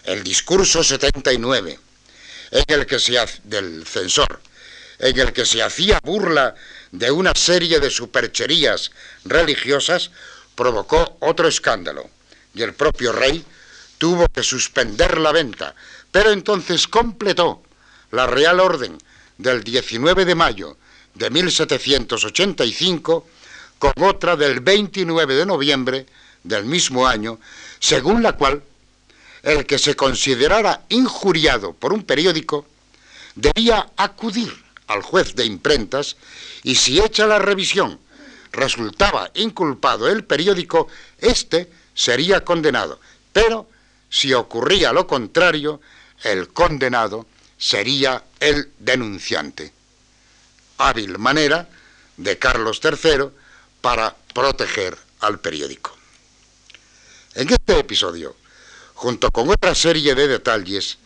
[0.03, 1.79] El discurso 79,
[2.51, 4.39] en el que se del censor,
[4.99, 6.55] en el que se hacía burla
[6.91, 8.91] de una serie de supercherías
[9.25, 10.11] religiosas,
[10.55, 12.09] provocó otro escándalo
[12.53, 13.43] y el propio rey
[13.97, 15.75] tuvo que suspender la venta,
[16.11, 17.63] pero entonces completó
[18.11, 18.97] la Real Orden
[19.37, 20.77] del 19 de mayo
[21.13, 23.27] de 1785
[23.79, 26.05] con otra del 29 de noviembre
[26.43, 27.39] del mismo año,
[27.79, 28.63] según la cual
[29.43, 32.65] el que se considerara injuriado por un periódico
[33.35, 36.17] debía acudir al juez de imprentas
[36.63, 37.99] y si hecha la revisión
[38.51, 40.87] resultaba inculpado el periódico,
[41.19, 42.99] éste sería condenado.
[43.31, 43.69] Pero
[44.09, 45.81] si ocurría lo contrario,
[46.23, 49.71] el condenado sería el denunciante.
[50.77, 51.69] Hábil manera
[52.17, 53.29] de Carlos III
[53.81, 55.95] para proteger al periódico.
[57.35, 58.35] En este episodio,
[58.93, 60.97] junto con otra serie de detalles,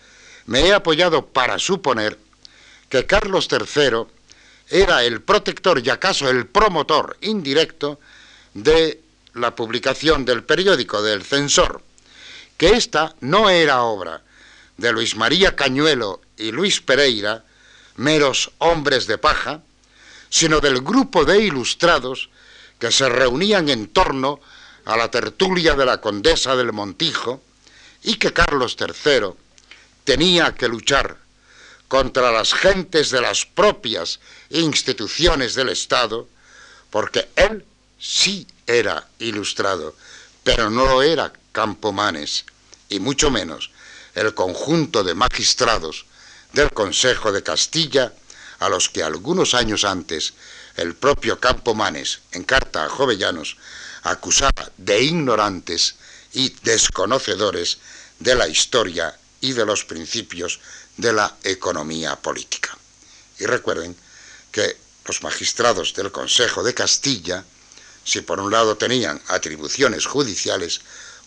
[0.45, 2.17] me he apoyado para suponer
[2.91, 4.05] que Carlos III
[4.69, 8.01] era el protector y acaso el promotor indirecto
[8.53, 9.01] de
[9.33, 11.81] la publicación del periódico del censor,
[12.57, 14.21] que esta no era obra
[14.75, 17.45] de Luis María Cañuelo y Luis Pereira,
[17.95, 19.61] meros hombres de paja,
[20.29, 22.29] sino del grupo de ilustrados
[22.77, 24.41] que se reunían en torno
[24.83, 27.41] a la tertulia de la condesa del Montijo
[28.03, 29.29] y que Carlos III
[30.03, 31.20] tenía que luchar
[31.91, 36.25] contra las gentes de las propias instituciones del Estado,
[36.89, 37.65] porque él
[37.99, 39.93] sí era ilustrado,
[40.41, 42.45] pero no lo era Campomanes,
[42.87, 43.71] y mucho menos
[44.15, 46.05] el conjunto de magistrados
[46.53, 48.13] del Consejo de Castilla,
[48.59, 50.33] a los que algunos años antes
[50.77, 53.57] el propio Campomanes, en carta a Jovellanos,
[54.03, 55.95] acusaba de ignorantes
[56.31, 57.79] y desconocedores
[58.19, 60.61] de la historia y de los principios
[61.01, 62.77] de la economía política.
[63.39, 63.97] Y recuerden
[64.51, 67.43] que los magistrados del Consejo de Castilla,
[68.03, 70.81] si por un lado tenían atribuciones judiciales,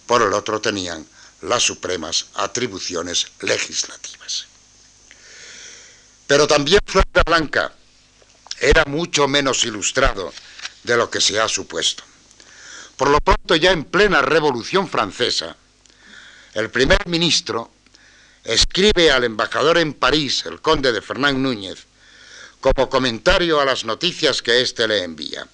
[0.07, 1.05] por el otro tenían
[1.43, 4.47] las supremas atribuciones legislativas.
[6.29, 7.73] Pero también Florida Blanca
[8.61, 10.33] era mucho menos ilustrado
[10.85, 12.05] de lo que se ha supuesto.
[12.97, 15.57] Por lo pronto, ya en plena Revolución Francesa,
[16.55, 17.74] el primer ministro
[18.44, 21.87] escribe al embajador en París, el conde de Fernán Núñez,
[22.61, 25.46] como comentario a las noticias que éste le envía.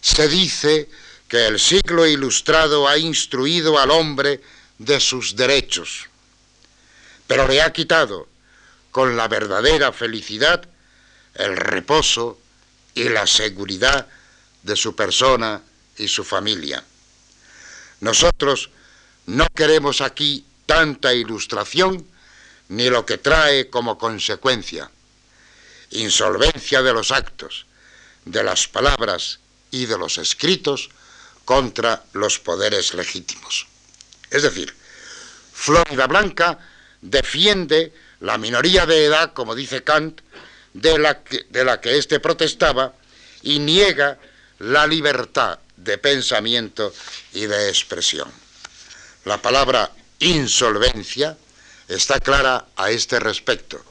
[0.00, 0.88] Se dice
[1.28, 4.40] que el siglo ilustrado ha instruido al hombre
[4.78, 6.06] de sus derechos,
[7.26, 8.28] pero le ha quitado
[8.90, 10.66] con la verdadera felicidad
[11.34, 12.38] el reposo
[12.94, 14.06] y la seguridad
[14.62, 15.60] de su persona
[15.98, 16.82] y su familia.
[18.00, 18.70] Nosotros
[19.26, 22.06] no queremos aquí tanta ilustración
[22.68, 24.90] ni lo que trae como consecuencia
[25.90, 27.66] insolvencia de los actos,
[28.24, 29.38] de las palabras
[29.70, 30.90] y de los escritos
[31.44, 33.66] contra los poderes legítimos.
[34.30, 34.74] Es decir,
[35.52, 36.58] Florida Blanca
[37.00, 40.20] defiende la minoría de edad, como dice Kant,
[40.72, 42.94] de la que, de la que éste protestaba
[43.42, 44.18] y niega
[44.58, 46.92] la libertad de pensamiento
[47.32, 48.30] y de expresión.
[49.24, 49.90] La palabra
[50.26, 51.36] insolvencia
[51.88, 53.82] está clara a este respecto,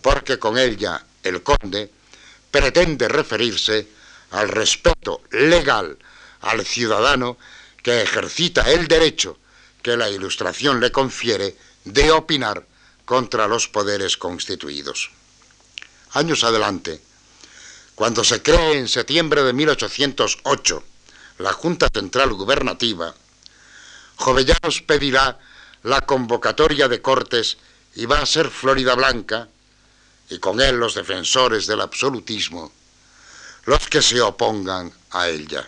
[0.00, 1.90] porque con ella el conde
[2.50, 3.88] pretende referirse
[4.30, 5.98] al respeto legal
[6.40, 7.36] al ciudadano
[7.82, 9.38] que ejercita el derecho
[9.82, 12.64] que la Ilustración le confiere de opinar
[13.04, 15.10] contra los poderes constituidos.
[16.12, 17.00] Años adelante,
[17.94, 20.84] cuando se cree en septiembre de 1808
[21.38, 23.14] la Junta Central Gubernativa,
[24.16, 25.38] Jovellanos pedirá
[25.86, 27.58] la convocatoria de Cortes
[27.94, 29.46] y va a ser Florida Blanca,
[30.28, 32.72] y con él los defensores del absolutismo,
[33.66, 35.64] los que se opongan a ella.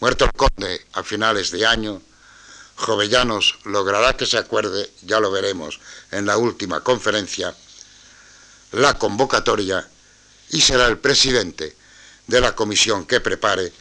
[0.00, 2.02] Muerto el conde a finales de año,
[2.76, 5.80] Jovellanos logrará que se acuerde, ya lo veremos
[6.10, 7.54] en la última conferencia,
[8.72, 9.88] la convocatoria
[10.50, 11.74] y será el presidente
[12.26, 13.72] de la comisión que prepare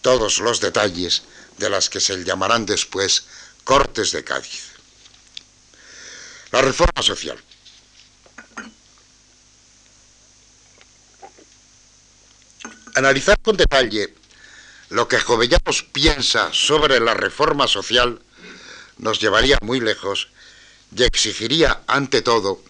[0.00, 1.22] todos los detalles
[1.58, 3.26] de las que se llamarán después
[3.62, 4.71] Cortes de Cádiz.
[6.52, 7.38] La reforma social.
[12.94, 14.14] Analizar con detalle
[14.90, 18.20] lo que Jovellanos piensa sobre la reforma social
[18.98, 20.28] nos llevaría muy lejos
[20.94, 22.62] y exigiría, ante todo,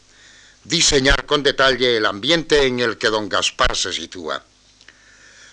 [0.63, 4.45] diseñar con detalle el ambiente en el que don Gaspar se sitúa.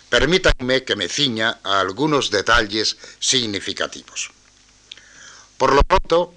[0.08, 4.30] Permítanme que me ciña a algunos detalles significativos.
[5.58, 6.34] Por lo pronto,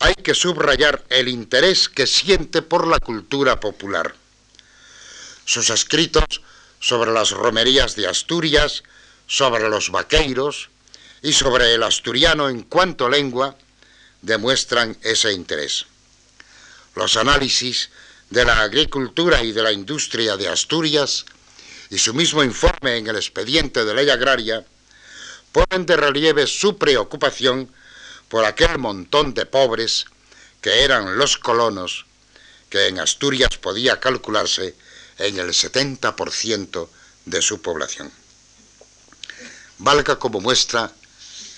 [0.00, 4.14] hay que subrayar el interés que siente por la cultura popular.
[5.44, 6.42] Sus escritos
[6.80, 8.84] sobre las romerías de Asturias,
[9.26, 10.68] sobre los vaqueiros
[11.22, 13.56] y sobre el asturiano en cuanto lengua
[14.22, 15.86] demuestran ese interés.
[16.94, 17.90] Los análisis
[18.30, 21.24] de la agricultura y de la industria de Asturias
[21.90, 24.64] y su mismo informe en el expediente de ley agraria
[25.52, 27.72] ponen de relieve su preocupación
[28.28, 30.06] por aquel montón de pobres
[30.60, 32.06] que eran los colonos,
[32.68, 34.74] que en Asturias podía calcularse
[35.18, 36.88] en el 70%
[37.24, 38.10] de su población.
[39.78, 40.92] Valga como muestra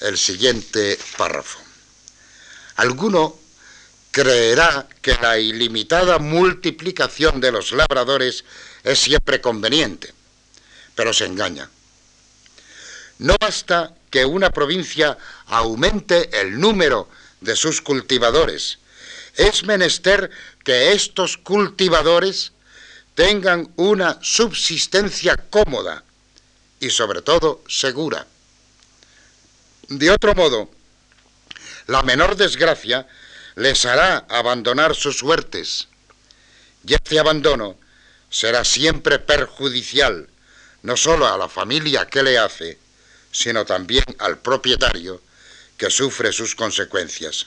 [0.00, 1.58] el siguiente párrafo.
[2.76, 3.38] Alguno
[4.10, 8.44] creerá que la ilimitada multiplicación de los labradores
[8.82, 10.12] es siempre conveniente,
[10.94, 11.68] pero se engaña.
[13.18, 17.08] No basta que una provincia aumente el número
[17.40, 18.78] de sus cultivadores.
[19.36, 20.30] Es menester
[20.64, 22.52] que estos cultivadores
[23.14, 26.04] tengan una subsistencia cómoda
[26.80, 28.26] y sobre todo segura.
[29.88, 30.70] De otro modo,
[31.86, 33.06] la menor desgracia
[33.56, 35.88] les hará abandonar sus suertes
[36.86, 37.76] y este abandono
[38.30, 40.28] será siempre perjudicial
[40.82, 42.78] no solo a la familia que le hace,
[43.32, 45.22] sino también al propietario
[45.76, 47.46] que sufre sus consecuencias.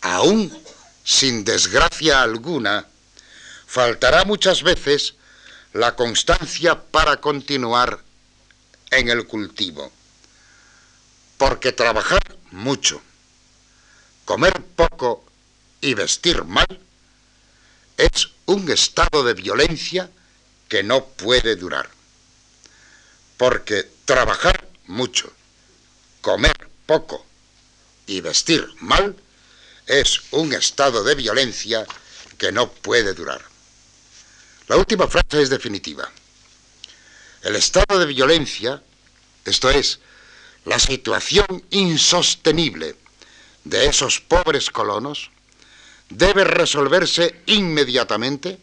[0.00, 0.52] Aún
[1.06, 2.84] sin desgracia alguna,
[3.66, 5.14] faltará muchas veces
[5.72, 8.00] la constancia para continuar
[8.90, 9.92] en el cultivo.
[11.38, 13.00] Porque trabajar mucho,
[14.24, 15.24] comer poco
[15.80, 16.66] y vestir mal
[17.96, 20.10] es un estado de violencia
[20.68, 21.88] que no puede durar.
[23.36, 25.32] Porque trabajar mucho,
[26.20, 26.56] comer
[26.86, 27.24] poco
[28.06, 29.16] y vestir mal
[29.86, 31.86] es un estado de violencia
[32.38, 33.42] que no puede durar.
[34.68, 36.10] La última frase es definitiva.
[37.42, 38.82] El estado de violencia,
[39.44, 40.00] esto es,
[40.64, 42.96] la situación insostenible
[43.62, 45.30] de esos pobres colonos,
[46.08, 48.58] debe resolverse inmediatamente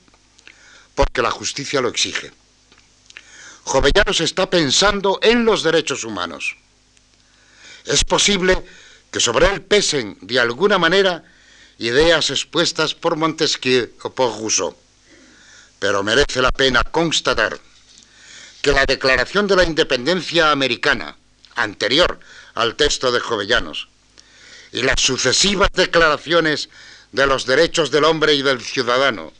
[0.95, 2.32] porque la justicia lo exige.
[3.64, 6.57] Jovellanos está pensando en los derechos humanos.
[7.86, 8.64] Es posible
[9.11, 11.24] que sobre él pesen de alguna manera
[11.78, 14.76] ideas expuestas por Montesquieu o por Rousseau.
[15.80, 17.59] Pero merece la pena constatar
[18.61, 21.18] que la Declaración de la Independencia Americana,
[21.55, 22.20] anterior
[22.55, 23.89] al texto de Jovellanos,
[24.72, 26.70] y las sucesivas declaraciones
[27.11, 29.34] de los derechos del hombre y del ciudadano,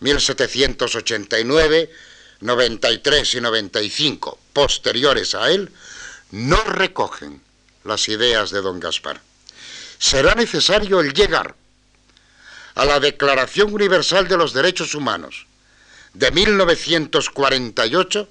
[0.00, 1.90] 1789,
[2.42, 5.70] 93 y 95, posteriores a él,
[6.32, 7.40] no recogen
[7.84, 9.20] las ideas de don Gaspar.
[9.98, 11.54] Será necesario el llegar
[12.74, 15.46] a la Declaración Universal de los Derechos Humanos
[16.14, 18.28] de 1948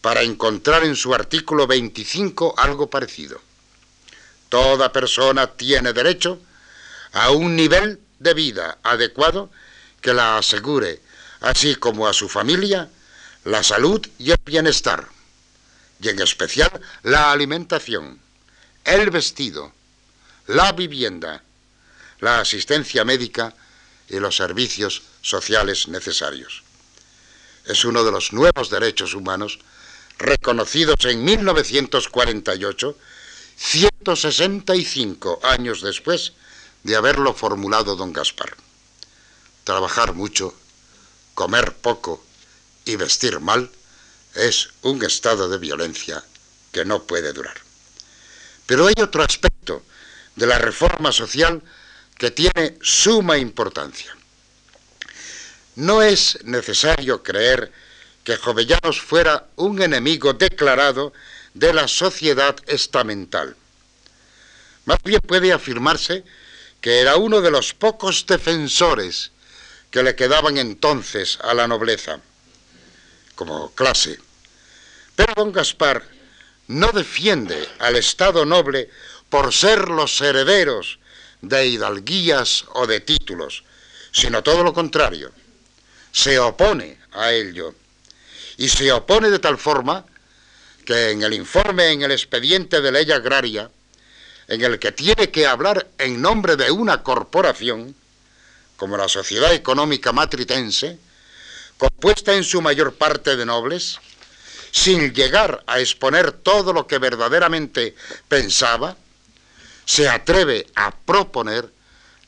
[0.00, 3.40] para encontrar en su artículo 25 algo parecido.
[4.48, 6.40] Toda persona tiene derecho
[7.12, 9.50] a un nivel de vida adecuado
[10.00, 11.00] que la asegure,
[11.40, 12.88] así como a su familia,
[13.44, 15.08] la salud y el bienestar,
[16.00, 16.70] y en especial
[17.02, 18.20] la alimentación,
[18.84, 19.72] el vestido,
[20.46, 21.42] la vivienda,
[22.20, 23.54] la asistencia médica
[24.08, 26.62] y los servicios sociales necesarios.
[27.64, 29.58] Es uno de los nuevos derechos humanos
[30.18, 32.96] reconocidos en 1948,
[33.56, 36.32] 165 años después
[36.82, 38.56] de haberlo formulado don Gaspar.
[39.64, 40.54] Trabajar mucho,
[41.34, 42.24] comer poco
[42.84, 43.70] y vestir mal
[44.34, 46.22] es un estado de violencia
[46.72, 47.56] que no puede durar.
[48.66, 49.82] Pero hay otro aspecto
[50.36, 51.62] de la reforma social
[52.16, 54.16] que tiene suma importancia.
[55.76, 57.72] No es necesario creer
[58.24, 61.12] que Jovellanos fuera un enemigo declarado
[61.54, 63.56] de la sociedad estamental.
[64.84, 66.24] Más bien puede afirmarse
[66.80, 69.30] que era uno de los pocos defensores
[69.90, 72.20] que le quedaban entonces a la nobleza
[73.42, 74.20] como clase.
[75.16, 76.04] Pero don Gaspar
[76.68, 78.88] no defiende al Estado noble
[79.28, 81.00] por ser los herederos
[81.40, 83.64] de hidalguías o de títulos,
[84.12, 85.32] sino todo lo contrario.
[86.12, 87.74] Se opone a ello.
[88.58, 90.06] Y se opone de tal forma
[90.84, 93.68] que en el informe, en el expediente de ley agraria,
[94.46, 97.96] en el que tiene que hablar en nombre de una corporación,
[98.76, 100.98] como la Sociedad Económica Matritense,
[101.82, 103.98] compuesta en su mayor parte de nobles,
[104.70, 107.96] sin llegar a exponer todo lo que verdaderamente
[108.28, 108.96] pensaba,
[109.84, 111.68] se atreve a proponer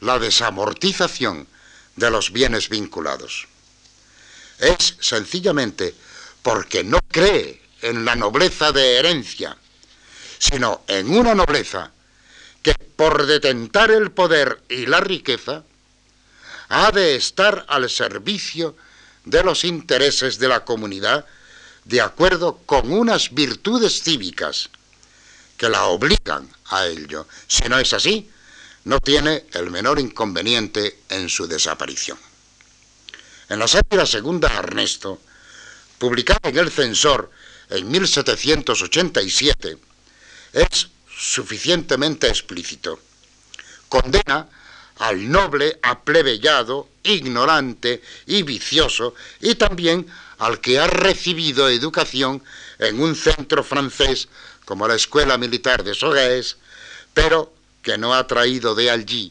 [0.00, 1.46] la desamortización
[1.94, 3.46] de los bienes vinculados.
[4.58, 5.94] Es sencillamente
[6.42, 9.56] porque no cree en la nobleza de herencia,
[10.36, 11.92] sino en una nobleza
[12.60, 15.62] que por detentar el poder y la riqueza
[16.70, 18.74] ha de estar al servicio
[19.24, 21.26] de los intereses de la comunidad
[21.84, 24.70] de acuerdo con unas virtudes cívicas
[25.56, 27.26] que la obligan a ello.
[27.46, 28.30] Si no es así,
[28.84, 32.18] no tiene el menor inconveniente en su desaparición.
[33.48, 35.20] En la sátira segunda Ernesto,
[35.98, 37.30] publicada en El Censor
[37.70, 39.78] en 1787,
[40.52, 43.00] es suficientemente explícito.
[43.88, 44.48] Condena
[45.04, 50.06] al noble aplebellado, ignorante y vicioso, y también
[50.38, 52.42] al que ha recibido educación
[52.78, 54.28] en un centro francés
[54.64, 56.56] como la Escuela Militar de Sogaes,
[57.12, 57.52] pero
[57.82, 59.30] que no ha traído de allí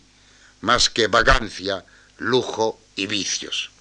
[0.61, 1.83] más que vagancia,
[2.19, 3.71] lujo y vicios.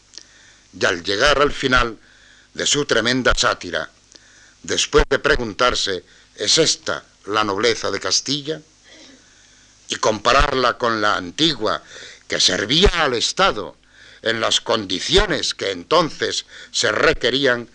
[0.73, 1.99] Y al llegar al final
[2.55, 3.91] de su tremenda sátira,
[4.63, 6.05] después de preguntarse,
[6.37, 8.63] ¿es esta la nobleza de Castilla?
[9.93, 11.83] Y compararla con la antigua
[12.27, 13.77] que servía al Estado
[14.23, 17.69] en las condiciones que entonces se requerían,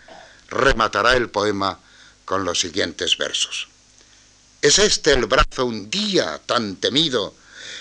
[0.49, 1.79] rematará el poema
[2.25, 3.67] con los siguientes versos.
[4.63, 7.35] ¿Es este el brazo un día tan temido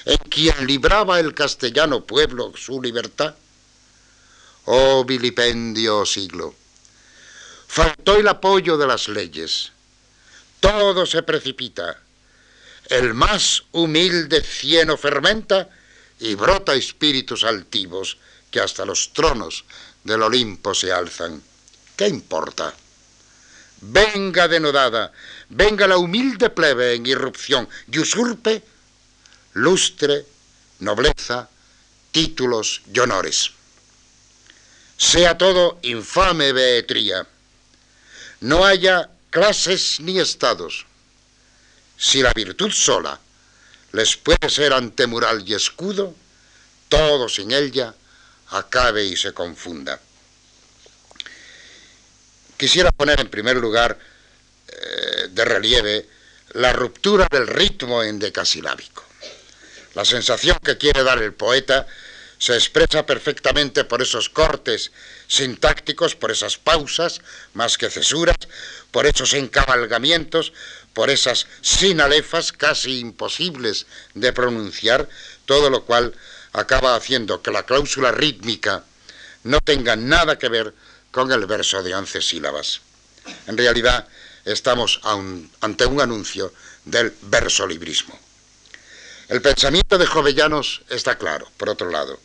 [0.04, 3.34] en quien libraba el castellano pueblo su libertad?
[4.66, 6.54] Oh vilipendio siglo,
[7.68, 9.72] faltó el apoyo de las leyes,
[10.60, 12.00] todo se precipita,
[12.88, 15.68] el más humilde cieno fermenta
[16.20, 18.18] y brota espíritus altivos
[18.50, 19.64] que hasta los tronos
[20.04, 21.42] del Olimpo se alzan.
[21.96, 22.74] ¿Qué importa?
[23.80, 25.12] Venga denodada,
[25.48, 28.62] venga la humilde plebe en irrupción y usurpe
[29.52, 30.24] lustre,
[30.80, 31.48] nobleza,
[32.12, 33.50] títulos y honores.
[34.96, 37.26] Sea todo infame beetría,
[38.40, 40.86] no haya clases ni estados.
[41.96, 43.18] Si la virtud sola
[43.92, 46.14] les puede ser antemural y escudo,
[46.88, 47.94] todo sin ella
[48.50, 49.98] acabe y se confunda.
[52.56, 53.98] Quisiera poner en primer lugar
[54.68, 56.08] eh, de relieve
[56.52, 59.04] la ruptura del ritmo endecasilábico.
[59.94, 61.86] La sensación que quiere dar el poeta
[62.38, 64.92] se expresa perfectamente por esos cortes
[65.26, 67.20] sintácticos, por esas pausas
[67.54, 68.36] más que cesuras,
[68.90, 70.52] por esos encabalgamientos,
[70.96, 73.84] por esas sinalefas casi imposibles
[74.14, 75.06] de pronunciar,
[75.44, 76.14] todo lo cual
[76.54, 78.82] acaba haciendo que la cláusula rítmica
[79.44, 80.72] no tenga nada que ver
[81.10, 82.80] con el verso de once sílabas.
[83.46, 84.08] En realidad
[84.46, 84.98] estamos
[85.60, 86.54] ante un anuncio
[86.86, 88.18] del versolibrismo.
[89.28, 92.18] El pensamiento de Jovellanos está claro, por otro lado.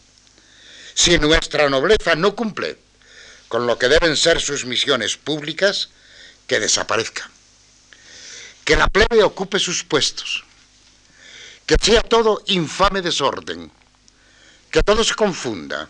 [0.94, 2.78] Si nuestra nobleza no cumple
[3.50, 5.90] con lo que deben ser sus misiones públicas,
[6.48, 7.31] que desaparezca.
[8.72, 10.46] Que la plebe ocupe sus puestos.
[11.66, 13.70] Que sea todo infame desorden
[14.72, 15.90] que todo se confunda.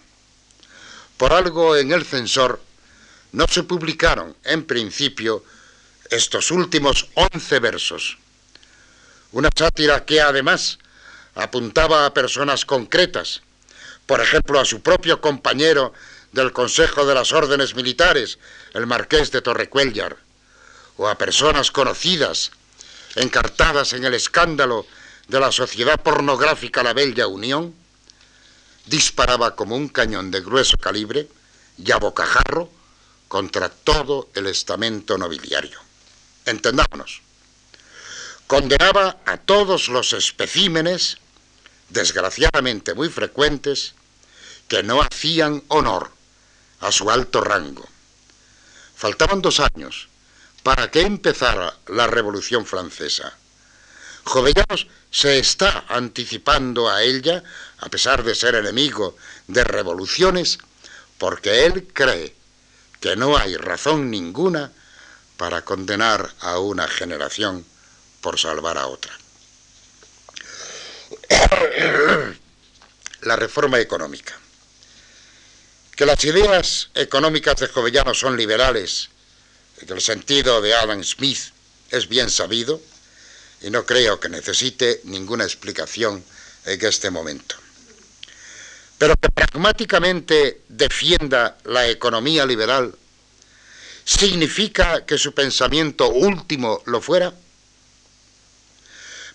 [1.15, 2.59] Por algo en el censor
[3.33, 5.45] no se publicaron en principio
[6.09, 8.17] estos últimos once versos.
[9.31, 10.79] Una sátira que además
[11.35, 13.43] apuntaba a personas concretas,
[14.07, 15.93] por ejemplo a su propio compañero
[16.31, 18.39] del Consejo de las Órdenes Militares,
[18.73, 20.17] el marqués de Torrecuellar,
[20.97, 22.49] o a personas conocidas,
[23.15, 24.85] encartadas en el escándalo
[25.27, 27.75] de la sociedad pornográfica La Bella Unión,
[28.85, 31.27] disparaba como un cañón de grueso calibre
[31.77, 32.69] y a bocajarro
[33.27, 35.79] contra todo el estamento nobiliario.
[36.45, 37.21] Entendámonos.
[38.47, 41.17] Condenaba a todos los especímenes,
[41.89, 43.93] desgraciadamente muy frecuentes,
[44.67, 46.11] que no hacían honor
[46.81, 47.87] a su alto rango.
[48.95, 50.09] Faltaban dos años
[50.63, 53.33] para que empezara la Revolución Francesa.
[54.23, 57.43] Jovellanos se está anticipando a ella,
[57.79, 60.59] a pesar de ser enemigo de revoluciones,
[61.17, 62.35] porque él cree
[62.99, 64.71] que no hay razón ninguna
[65.37, 67.65] para condenar a una generación
[68.21, 69.11] por salvar a otra.
[73.21, 74.37] La reforma económica.
[75.95, 79.09] Que las ideas económicas de Jovellanos son liberales,
[79.81, 81.39] en el sentido de Adam Smith,
[81.89, 82.81] es bien sabido,
[83.61, 86.23] y no creo que necesite ninguna explicación
[86.65, 87.55] en este momento.
[88.97, 92.93] Pero que pragmáticamente defienda la economía liberal,
[94.05, 97.33] ¿significa que su pensamiento último lo fuera?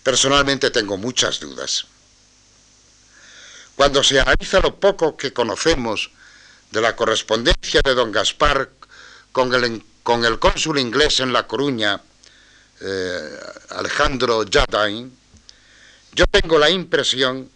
[0.03, 1.85] Personalmente tengo muchas dudas.
[3.75, 6.09] Cuando se analiza lo poco que conocemos
[6.71, 8.69] de la correspondencia de don Gaspar
[9.31, 11.99] con el, con el cónsul inglés en La Coruña,
[12.79, 13.39] eh,
[13.71, 15.11] Alejandro Jardine,
[16.13, 17.51] yo tengo la impresión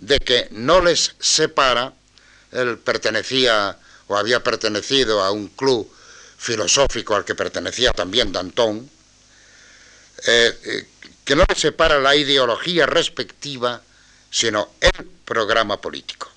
[0.00, 1.94] de que no les separa,
[2.52, 3.78] él pertenecía
[4.08, 5.90] o había pertenecido a un club
[6.36, 8.86] filosófico al que pertenecía también Danton,
[10.26, 10.86] eh, eh,
[11.24, 13.80] que no les separa la ideología respectiva,
[14.30, 16.30] sino el programa político.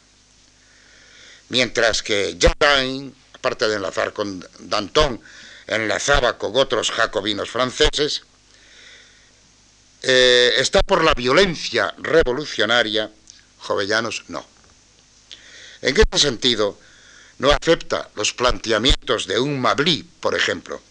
[1.49, 5.19] Mientras que Jardin, aparte de enlazar con Danton,
[5.67, 8.23] enlazaba con otros jacobinos franceses,
[10.01, 13.11] eh, está por la violencia revolucionaria,
[13.59, 14.45] Jovellanos no.
[15.81, 16.77] En este sentido,
[17.39, 20.81] no acepta los planteamientos de un Mably, por ejemplo,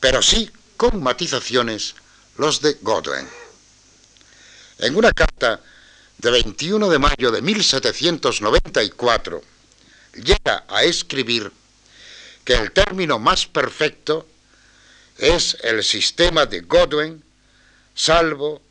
[0.00, 1.94] pero sí con matizaciones
[2.36, 3.28] los de Godwin.
[4.78, 5.60] En una carta
[6.18, 9.42] de 21 de mayo de 1794,
[10.14, 11.52] llega a escribir
[12.46, 14.24] que el término más perfecto
[15.18, 17.22] es el sistema de Godwin,
[17.92, 18.62] salvo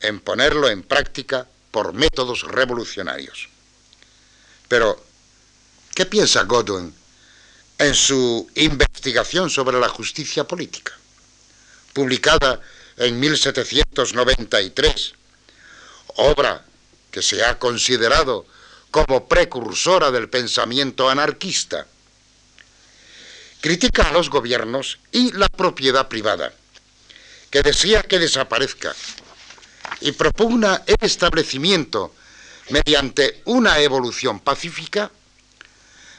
[0.00, 3.48] en ponerlo en práctica por métodos revolucionarios.
[4.66, 5.00] Pero,
[5.94, 6.92] ¿qué piensa Godwin
[7.78, 10.92] en su investigación sobre la justicia política,
[11.92, 12.60] publicada
[12.96, 15.14] en 1793,
[16.16, 16.64] obra
[17.12, 18.44] que se ha considerado
[18.90, 21.86] como precursora del pensamiento anarquista?
[23.64, 26.52] Critica a los gobiernos y la propiedad privada,
[27.48, 28.94] que desea que desaparezca,
[30.02, 32.14] y propugna el establecimiento,
[32.68, 35.10] mediante una evolución pacífica,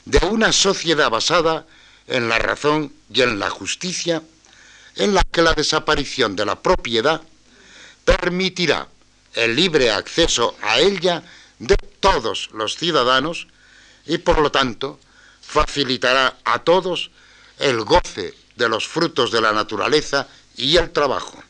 [0.05, 1.67] de una sociedad basada
[2.07, 4.23] en la razón y en la justicia,
[4.95, 7.21] en la que la desaparición de la propiedad
[8.05, 8.87] permitirá
[9.35, 11.21] el libre acceso a ella
[11.59, 13.45] de todos los ciudadanos
[14.07, 14.99] y por lo tanto
[15.43, 17.11] facilitará a todos
[17.59, 20.27] el goce de los frutos de la naturaleza
[20.57, 21.43] y el trabajo.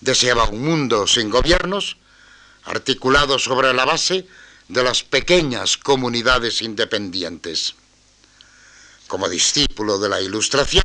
[0.00, 1.96] Deseaba un mundo sin gobiernos,
[2.64, 4.26] articulado sobre la base
[4.68, 7.74] de las pequeñas comunidades independientes.
[9.08, 10.84] Como discípulo de la Ilustración,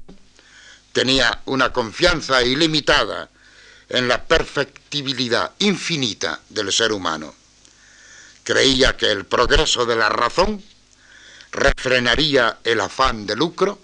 [0.92, 3.30] tenía una confianza ilimitada
[3.90, 7.36] en la perfectibilidad infinita del ser humano.
[8.44, 10.64] Creía que el progreso de la razón
[11.56, 13.80] refrenaría el afán de lucro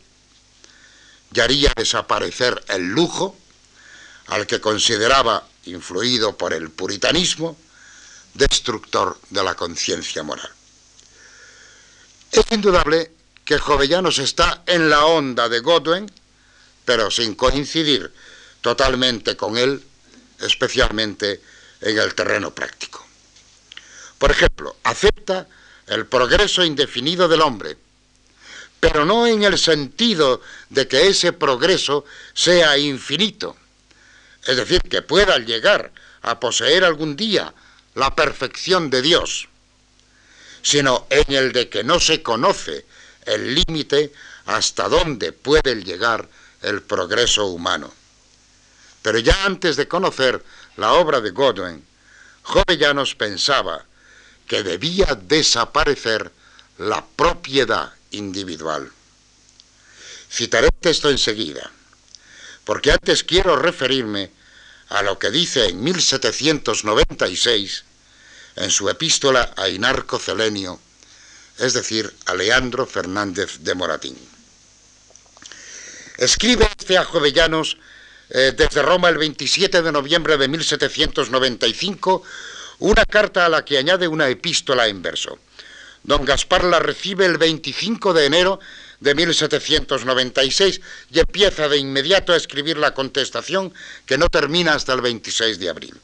[1.33, 3.37] y haría desaparecer el lujo
[4.27, 7.57] al que consideraba, influido por el puritanismo,
[8.33, 10.49] destructor de la conciencia moral.
[12.31, 13.11] Es indudable
[13.43, 16.11] que Jovellanos está en la onda de Godwin,
[16.85, 18.13] pero sin coincidir
[18.61, 19.83] totalmente con él,
[20.39, 21.41] especialmente
[21.81, 23.05] en el terreno práctico.
[24.17, 25.47] Por ejemplo, acepta
[25.91, 27.75] el progreso indefinido del hombre,
[28.79, 33.57] pero no en el sentido de que ese progreso sea infinito,
[34.45, 37.53] es decir, que pueda llegar a poseer algún día
[37.95, 39.49] la perfección de Dios,
[40.61, 42.85] sino en el de que no se conoce
[43.25, 44.13] el límite
[44.45, 46.29] hasta dónde puede llegar
[46.61, 47.93] el progreso humano.
[49.01, 50.41] Pero ya antes de conocer
[50.77, 51.85] la obra de Godwin,
[52.43, 53.85] Jovellanos pensaba
[54.51, 56.29] que debía desaparecer
[56.77, 58.91] la propiedad individual.
[60.29, 61.71] Citaré esto enseguida,
[62.65, 64.29] porque antes quiero referirme
[64.89, 67.85] a lo que dice en 1796
[68.57, 70.81] en su epístola a Inarco Celenio,
[71.57, 74.17] es decir, a Leandro Fernández de Moratín.
[76.17, 77.77] Escribe este a Jovellanos
[78.29, 82.23] eh, desde Roma el 27 de noviembre de 1795
[82.81, 85.37] una carta a la que añade una epístola en verso.
[86.03, 88.59] Don Gaspar la recibe el 25 de enero
[88.99, 93.71] de 1796 y empieza de inmediato a escribir la contestación
[94.07, 95.95] que no termina hasta el 26 de abril.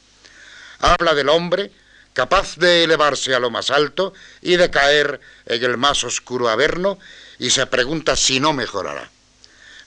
[0.78, 1.72] Habla del hombre
[2.12, 6.98] capaz de elevarse a lo más alto y de caer en el más oscuro averno
[7.40, 9.10] y se pregunta si no mejorará.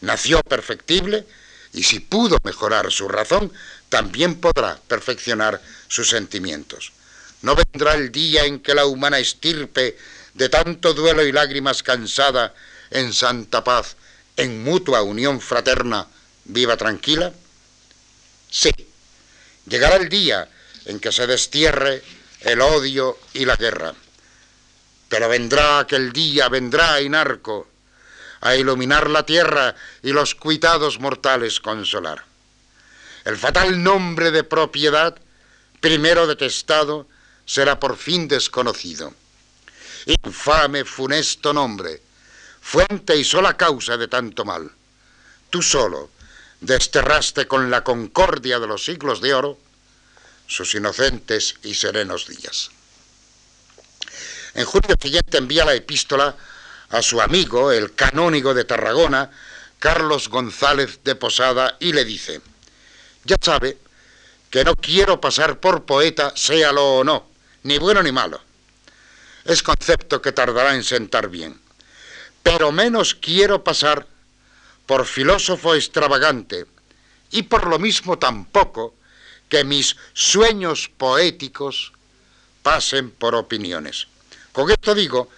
[0.01, 1.25] Nació perfectible
[1.71, 3.51] y si pudo mejorar su razón,
[3.91, 6.93] también podrá perfeccionar sus sentimientos.
[7.41, 9.97] No vendrá el día en que la humana estirpe
[10.33, 12.53] de tanto duelo y lágrimas cansada
[12.89, 13.97] en santa paz,
[14.37, 16.07] en mutua unión fraterna,
[16.45, 17.33] viva tranquila.
[18.49, 18.71] Sí,
[19.67, 20.47] llegará el día
[20.85, 22.01] en que se destierre
[22.39, 23.93] el odio y la guerra.
[25.09, 27.67] Pero vendrá aquel día, vendrá Inarco,
[28.39, 32.30] a iluminar la tierra y los cuitados mortales consolar.
[33.24, 35.15] El fatal nombre de propiedad,
[35.80, 37.07] primero detestado,
[37.45, 39.13] será por fin desconocido.
[40.05, 42.01] Infame, funesto nombre,
[42.61, 44.72] fuente y sola causa de tanto mal.
[45.49, 46.09] Tú solo
[46.61, 49.57] desterraste con la concordia de los siglos de oro
[50.47, 52.72] sus inocentes y serenos días.
[54.53, 56.36] En julio siguiente envía la epístola
[56.89, 59.32] a su amigo, el canónigo de Tarragona,
[59.80, 62.41] Carlos González de Posada, y le dice,
[63.24, 63.78] ya sabe
[64.49, 67.28] que no quiero pasar por poeta, séalo o no,
[67.63, 68.41] ni bueno ni malo.
[69.45, 71.59] Es concepto que tardará en sentar bien.
[72.43, 74.07] Pero menos quiero pasar
[74.86, 76.65] por filósofo extravagante,
[77.32, 78.93] y por lo mismo tampoco
[79.47, 81.93] que mis sueños poéticos
[82.61, 84.07] pasen por opiniones.
[84.51, 85.30] Con esto digo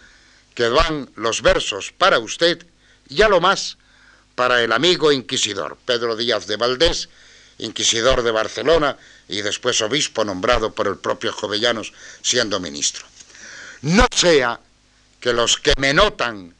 [0.56, 2.66] que van los versos para usted
[3.10, 3.78] y a lo más
[4.36, 7.10] para el amigo inquisidor, Pedro Díaz de Valdés,
[7.64, 8.97] inquisidor de Barcelona
[9.28, 13.05] y después obispo nombrado por el propio Jovellanos siendo ministro.
[13.82, 14.59] No sea
[15.20, 16.53] que los que me notan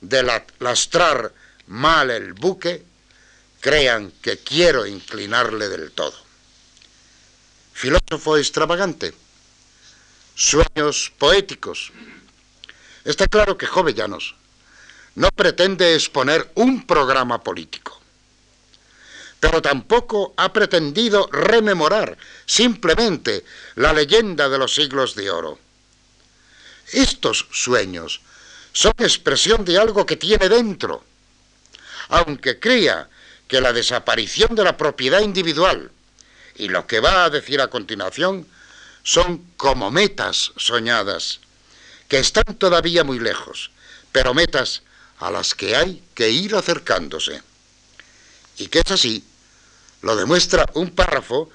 [0.00, 0.22] de
[0.58, 1.32] lastrar
[1.68, 2.84] mal el buque
[3.60, 6.20] crean que quiero inclinarle del todo.
[7.72, 9.14] Filósofo extravagante,
[10.34, 11.92] sueños poéticos.
[13.04, 14.34] Está claro que Jovellanos
[15.14, 18.01] no pretende exponer un programa político,
[19.42, 22.16] pero tampoco ha pretendido rememorar
[22.46, 25.58] simplemente la leyenda de los siglos de oro.
[26.92, 28.20] Estos sueños
[28.72, 31.02] son expresión de algo que tiene dentro,
[32.10, 33.08] aunque crea
[33.48, 35.90] que la desaparición de la propiedad individual
[36.54, 38.46] y lo que va a decir a continuación
[39.02, 41.40] son como metas soñadas,
[42.06, 43.72] que están todavía muy lejos,
[44.12, 44.82] pero metas
[45.18, 47.42] a las que hay que ir acercándose.
[48.58, 49.24] Y que es así,
[50.02, 51.50] lo demuestra un párrafo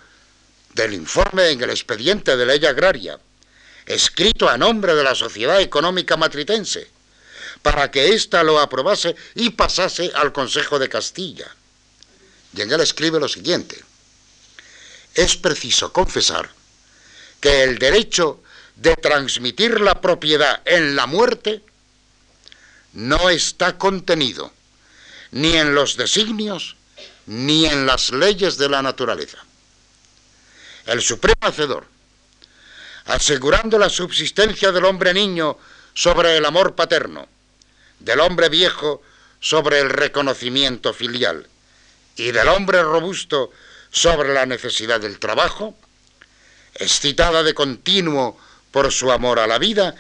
[0.74, 3.20] del informe en el expediente de ley agraria,
[3.86, 6.90] escrito a nombre de la Sociedad Económica Matritense,
[7.62, 11.54] para que ésta lo aprobase y pasase al Consejo de Castilla.
[12.56, 13.84] Y en él escribe lo siguiente,
[15.14, 16.50] es preciso confesar
[17.42, 18.42] que el derecho
[18.76, 21.64] de transmitir la propiedad en la muerte
[22.94, 24.54] no está contenido
[25.32, 26.77] ni en los designios
[27.28, 29.38] ni en las leyes de la naturaleza.
[30.86, 31.86] El Supremo Hacedor,
[33.06, 35.58] asegurando la subsistencia del hombre niño
[35.94, 37.28] sobre el amor paterno,
[38.00, 39.02] del hombre viejo
[39.40, 41.48] sobre el reconocimiento filial
[42.16, 43.52] y del hombre robusto
[43.92, 45.76] sobre la necesidad del trabajo,
[46.76, 48.40] excitada de continuo
[48.72, 49.96] por su amor a la vida,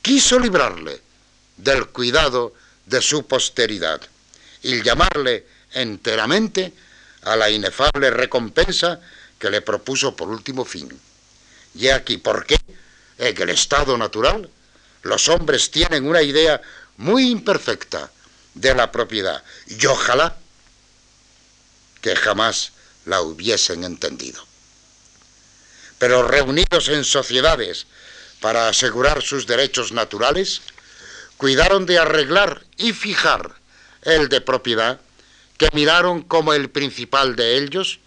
[0.00, 1.00] quiso librarle
[1.56, 2.54] del cuidado
[2.86, 4.00] de su posteridad
[4.62, 6.72] y llamarle enteramente
[7.22, 9.00] a la inefable recompensa
[9.38, 10.88] que le propuso por último fin.
[11.74, 12.58] Y aquí por qué
[13.18, 14.48] en el estado natural
[15.02, 16.60] los hombres tienen una idea
[16.96, 18.10] muy imperfecta
[18.54, 20.36] de la propiedad y ojalá
[22.00, 22.72] que jamás
[23.06, 24.44] la hubiesen entendido.
[25.98, 27.86] Pero reunidos en sociedades
[28.40, 30.62] para asegurar sus derechos naturales,
[31.36, 33.54] cuidaron de arreglar y fijar
[34.02, 34.98] el de propiedad,
[35.60, 37.98] que miraron como el principal de ellos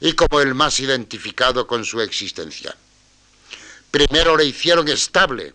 [0.00, 2.74] y como el más identificado con su existencia.
[3.92, 5.54] Primero le hicieron estable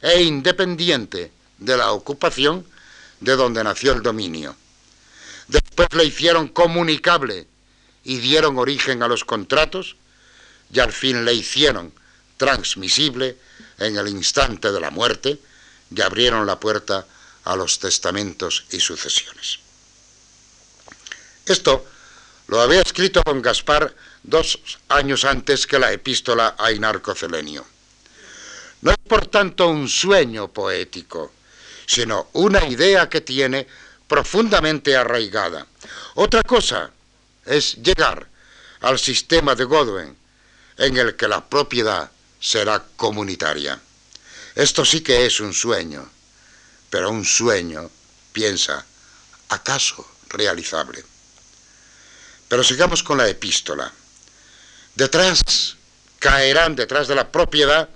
[0.00, 2.64] e independiente de la ocupación
[3.20, 4.56] de donde nació el dominio.
[5.48, 7.46] Después le hicieron comunicable
[8.02, 9.96] y dieron origen a los contratos
[10.72, 11.92] y al fin le hicieron
[12.38, 13.36] transmisible
[13.76, 15.38] en el instante de la muerte
[15.94, 17.06] y abrieron la puerta
[17.44, 19.65] a los testamentos y sucesiones.
[21.46, 21.86] Esto
[22.48, 27.64] lo había escrito don Gaspar dos años antes que la epístola a Inarco Celenio.
[28.82, 31.32] No es por tanto un sueño poético,
[31.86, 33.66] sino una idea que tiene
[34.08, 35.66] profundamente arraigada.
[36.16, 36.90] Otra cosa
[37.44, 38.26] es llegar
[38.80, 40.16] al sistema de Godwin,
[40.78, 43.80] en el que la propiedad será comunitaria.
[44.54, 46.08] Esto sí que es un sueño,
[46.90, 47.88] pero un sueño,
[48.32, 48.84] piensa,
[49.48, 51.15] acaso realizable.
[52.48, 53.92] Pero sigamos con la epístola.
[54.94, 55.76] Detrás
[56.18, 57.88] caerán detrás de la propiedad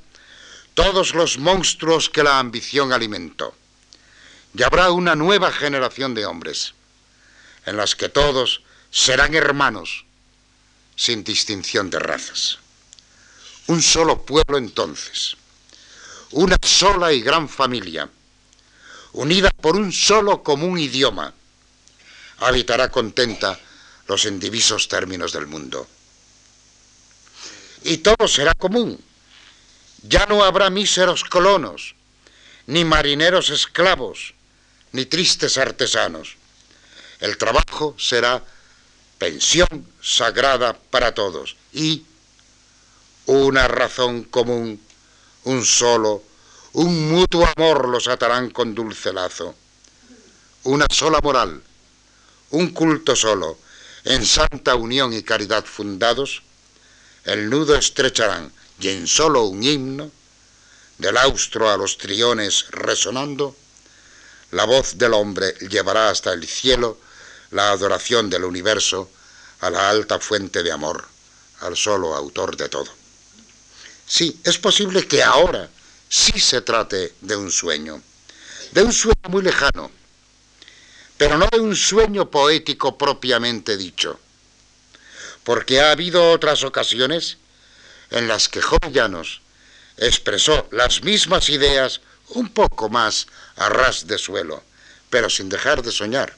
[0.75, 3.55] todos los monstruos que la ambición alimentó.
[4.55, 6.75] Y habrá una nueva generación de hombres,
[7.67, 10.05] en las que todos serán hermanos,
[10.97, 12.59] sin distinción de razas.
[13.69, 15.37] Un solo pueblo entonces,
[16.33, 18.09] una sola y gran familia,
[19.13, 21.33] unida por un solo común idioma,
[22.39, 23.59] habitará contenta
[24.11, 25.87] los indivisos términos del mundo.
[27.85, 28.99] Y todo será común.
[30.03, 31.95] Ya no habrá míseros colonos,
[32.67, 34.35] ni marineros esclavos,
[34.91, 36.35] ni tristes artesanos.
[37.21, 38.43] El trabajo será
[39.19, 42.03] pensión sagrada para todos y
[43.27, 44.81] una razón común,
[45.45, 46.25] un solo,
[46.73, 49.55] un mutuo amor los atarán con dulce lazo.
[50.65, 51.63] Una sola moral,
[52.51, 53.59] un culto solo,
[54.05, 56.43] en santa unión y caridad fundados,
[57.25, 60.11] el nudo estrecharán y en solo un himno,
[60.99, 63.57] del austro a los triones resonando,
[64.51, 66.99] la voz del hombre llevará hasta el cielo
[67.53, 69.11] la adoración del universo
[69.61, 71.07] a la alta fuente de amor,
[71.61, 72.89] al solo autor de todo.
[74.07, 75.69] Sí, es posible que ahora
[76.09, 78.03] sí se trate de un sueño,
[78.73, 79.91] de un sueño muy lejano,
[81.21, 84.19] pero no de un sueño poético propiamente dicho,
[85.45, 87.37] porque ha habido otras ocasiones
[88.11, 89.43] en las que Jovellanos
[89.99, 92.01] expresó las mismas ideas
[92.31, 94.65] un poco más a ras de suelo,
[95.11, 96.35] pero sin dejar de soñar.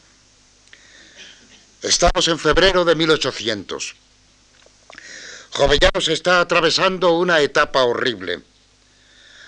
[1.80, 3.94] Estamos en febrero de 1800.
[5.52, 8.42] Jovellanos está atravesando una etapa horrible.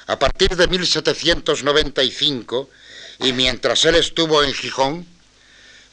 [0.07, 2.70] A partir de 1795,
[3.18, 5.14] y mientras él estuvo en Gijón,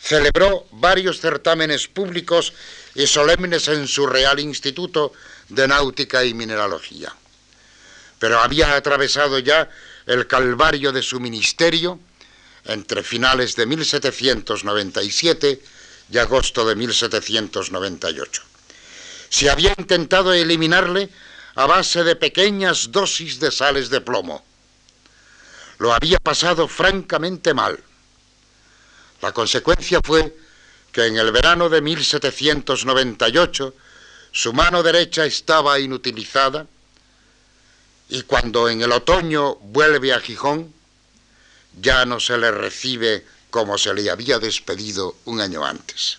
[0.02, 2.54] celebró varios certámenes públicos
[2.95, 5.14] y solemnes en su Real Instituto
[5.49, 7.14] de Náutica y Mineralogía.
[8.20, 9.70] Pero había atravesado ya
[10.08, 11.99] el calvario de su ministerio
[12.66, 15.62] entre finales de 1797
[16.12, 18.43] y agosto de 1798.
[19.30, 21.10] Se había intentado eliminarle
[21.56, 24.43] a base de pequeñas dosis de sales de plomo.
[25.78, 27.82] Lo había pasado francamente mal
[29.22, 30.36] la consecuencia fue
[30.92, 33.74] que en el verano de 1798
[34.32, 36.68] su mano derecha estaba inutilizada
[38.10, 40.74] y cuando en el otoño vuelve a Gijón
[41.80, 46.18] ya no se le recibe como se le había despedido un año antes.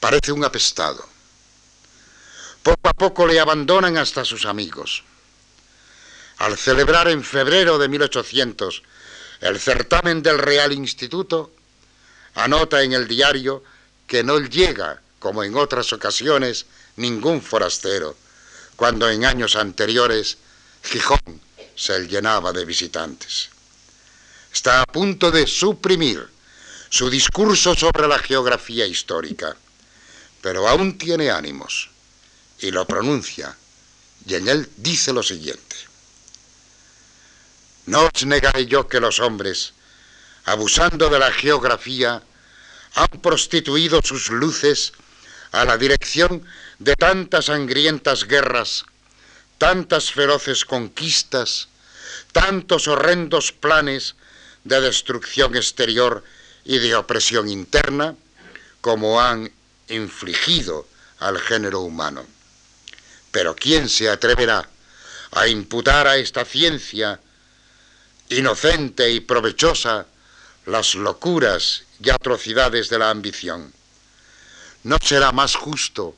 [0.00, 1.06] Parece un apestado.
[2.62, 5.02] Poco a poco le abandonan hasta sus amigos.
[6.38, 8.82] Al celebrar en febrero de 1800
[9.40, 11.52] el certamen del Real Instituto,
[12.34, 13.62] anota en el diario
[14.06, 16.66] que no llega, como en otras ocasiones,
[16.96, 18.16] ningún forastero,
[18.76, 20.38] cuando en años anteriores
[20.82, 21.40] Gijón
[21.76, 23.48] se llenaba de visitantes.
[24.52, 26.28] Está a punto de suprimir
[26.90, 29.56] su discurso sobre la geografía histórica,
[30.42, 31.88] pero aún tiene ánimos
[32.58, 33.56] y lo pronuncia,
[34.26, 35.76] y en él dice lo siguiente.
[37.86, 39.72] No os negaré yo que los hombres,
[40.44, 42.22] abusando de la geografía,
[42.94, 44.92] han prostituido sus luces
[45.52, 46.44] a la dirección
[46.78, 48.84] de tantas sangrientas guerras,
[49.58, 51.68] tantas feroces conquistas,
[52.32, 54.16] tantos horrendos planes
[54.64, 56.24] de destrucción exterior
[56.64, 58.14] y de opresión interna,
[58.80, 59.50] como han
[59.88, 60.88] infligido
[61.18, 62.26] al género humano.
[63.30, 64.68] Pero ¿quién se atreverá
[65.32, 67.20] a imputar a esta ciencia
[68.28, 70.06] inocente y provechosa
[70.66, 73.72] las locuras y atrocidades de la ambición.
[74.84, 76.14] ¿No será más justo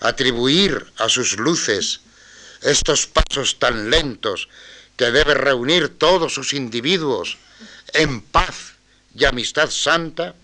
[0.00, 2.00] atribuir a sus luces
[2.60, 4.48] estos pasos tan lentos
[4.96, 7.38] que debe reunir todos sus individuos
[7.92, 8.74] en paz
[9.14, 10.34] y amistad santa?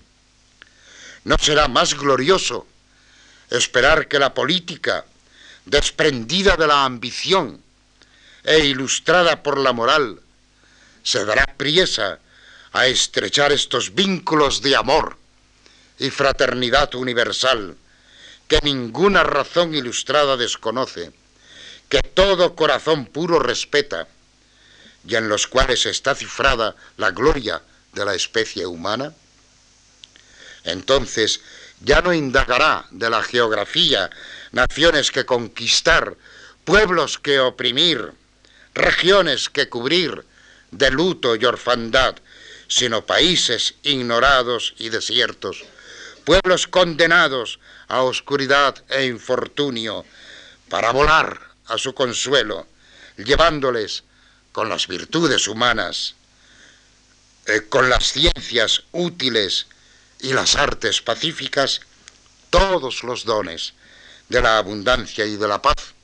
[1.24, 2.66] ¿No será más glorioso
[3.51, 5.05] esperar que la política,
[5.64, 7.62] desprendida de la ambición
[8.45, 10.20] e ilustrada por la moral,
[11.03, 12.18] se dará priesa
[12.73, 15.16] a estrechar estos vínculos de amor
[15.99, 17.77] y fraternidad universal
[18.47, 21.12] que ninguna razón ilustrada desconoce,
[21.89, 24.09] que todo corazón puro respeta
[25.07, 27.62] y en los cuales está cifrada la gloria
[27.93, 29.12] de la especie humana?
[30.64, 31.41] Entonces
[31.81, 34.11] ya no indagará de la geografía
[34.53, 36.16] naciones que conquistar,
[36.64, 38.12] pueblos que oprimir,
[38.75, 40.25] regiones que cubrir
[40.71, 42.16] de luto y orfandad,
[42.69, 45.64] sino países ignorados y desiertos,
[46.25, 47.59] pueblos condenados
[47.89, 50.05] a oscuridad e infortunio,
[50.69, 52.66] para volar a su consuelo,
[53.16, 54.05] llevándoles
[54.53, 56.14] con las virtudes humanas,
[57.47, 59.66] eh, con las ciencias útiles
[60.21, 61.81] y las artes pacíficas,
[62.51, 63.73] todos los dones
[64.29, 65.95] de la abundancia y de la paz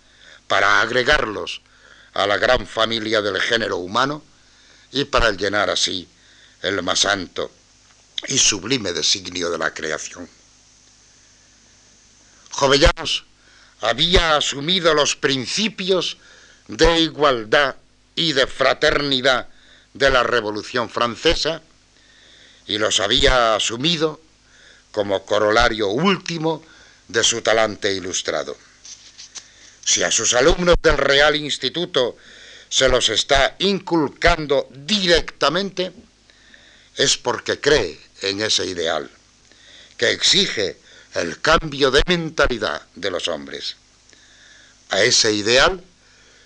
[0.48, 1.60] para agregarlos
[2.14, 4.22] a la gran familia del género humano
[4.92, 6.08] y para llenar así
[6.64, 7.50] el más santo
[8.26, 10.28] y sublime designio de la creación.
[12.50, 13.24] Jovellanos
[13.80, 16.16] había asumido los principios
[16.68, 17.76] de igualdad
[18.14, 19.48] y de fraternidad
[19.92, 21.60] de la Revolución Francesa
[22.66, 24.20] y los había asumido
[24.90, 26.64] como corolario último
[27.08, 28.56] de su talante ilustrado.
[29.84, 32.16] Si a sus alumnos del Real Instituto
[32.70, 35.92] se los está inculcando directamente,
[36.96, 39.10] es porque cree en ese ideal,
[39.96, 40.78] que exige
[41.14, 43.76] el cambio de mentalidad de los hombres.
[44.90, 45.82] A ese ideal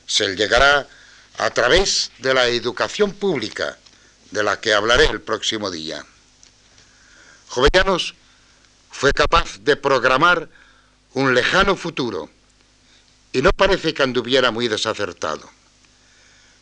[0.07, 0.89] se llegará
[1.39, 3.79] a través de la educación pública,
[4.31, 6.05] de la que hablaré el próximo día.
[7.49, 8.15] Jovellanos
[8.91, 10.49] fue capaz de programar
[11.15, 12.31] un lejano futuro
[13.33, 15.49] y no parece que anduviera muy desacertado.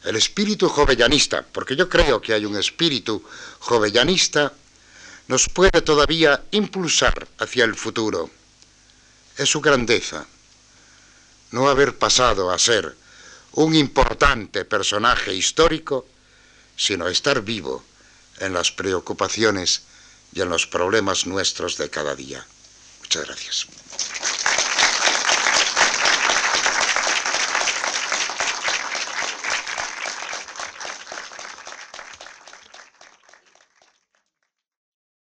[0.06, 3.24] El espíritu jovellanista, porque yo creo que hay un espíritu
[3.58, 4.52] jovellanista,
[5.26, 8.30] nos puede todavía impulsar hacia el futuro.
[9.36, 10.24] Es su grandeza
[11.50, 12.96] no haber pasado a ser
[13.52, 16.06] un importante personaje histórico,
[16.76, 17.84] sino estar vivo
[18.38, 19.82] en las preocupaciones
[20.32, 22.46] y en los problemas nuestros de cada día.
[23.00, 23.66] Muchas gracias.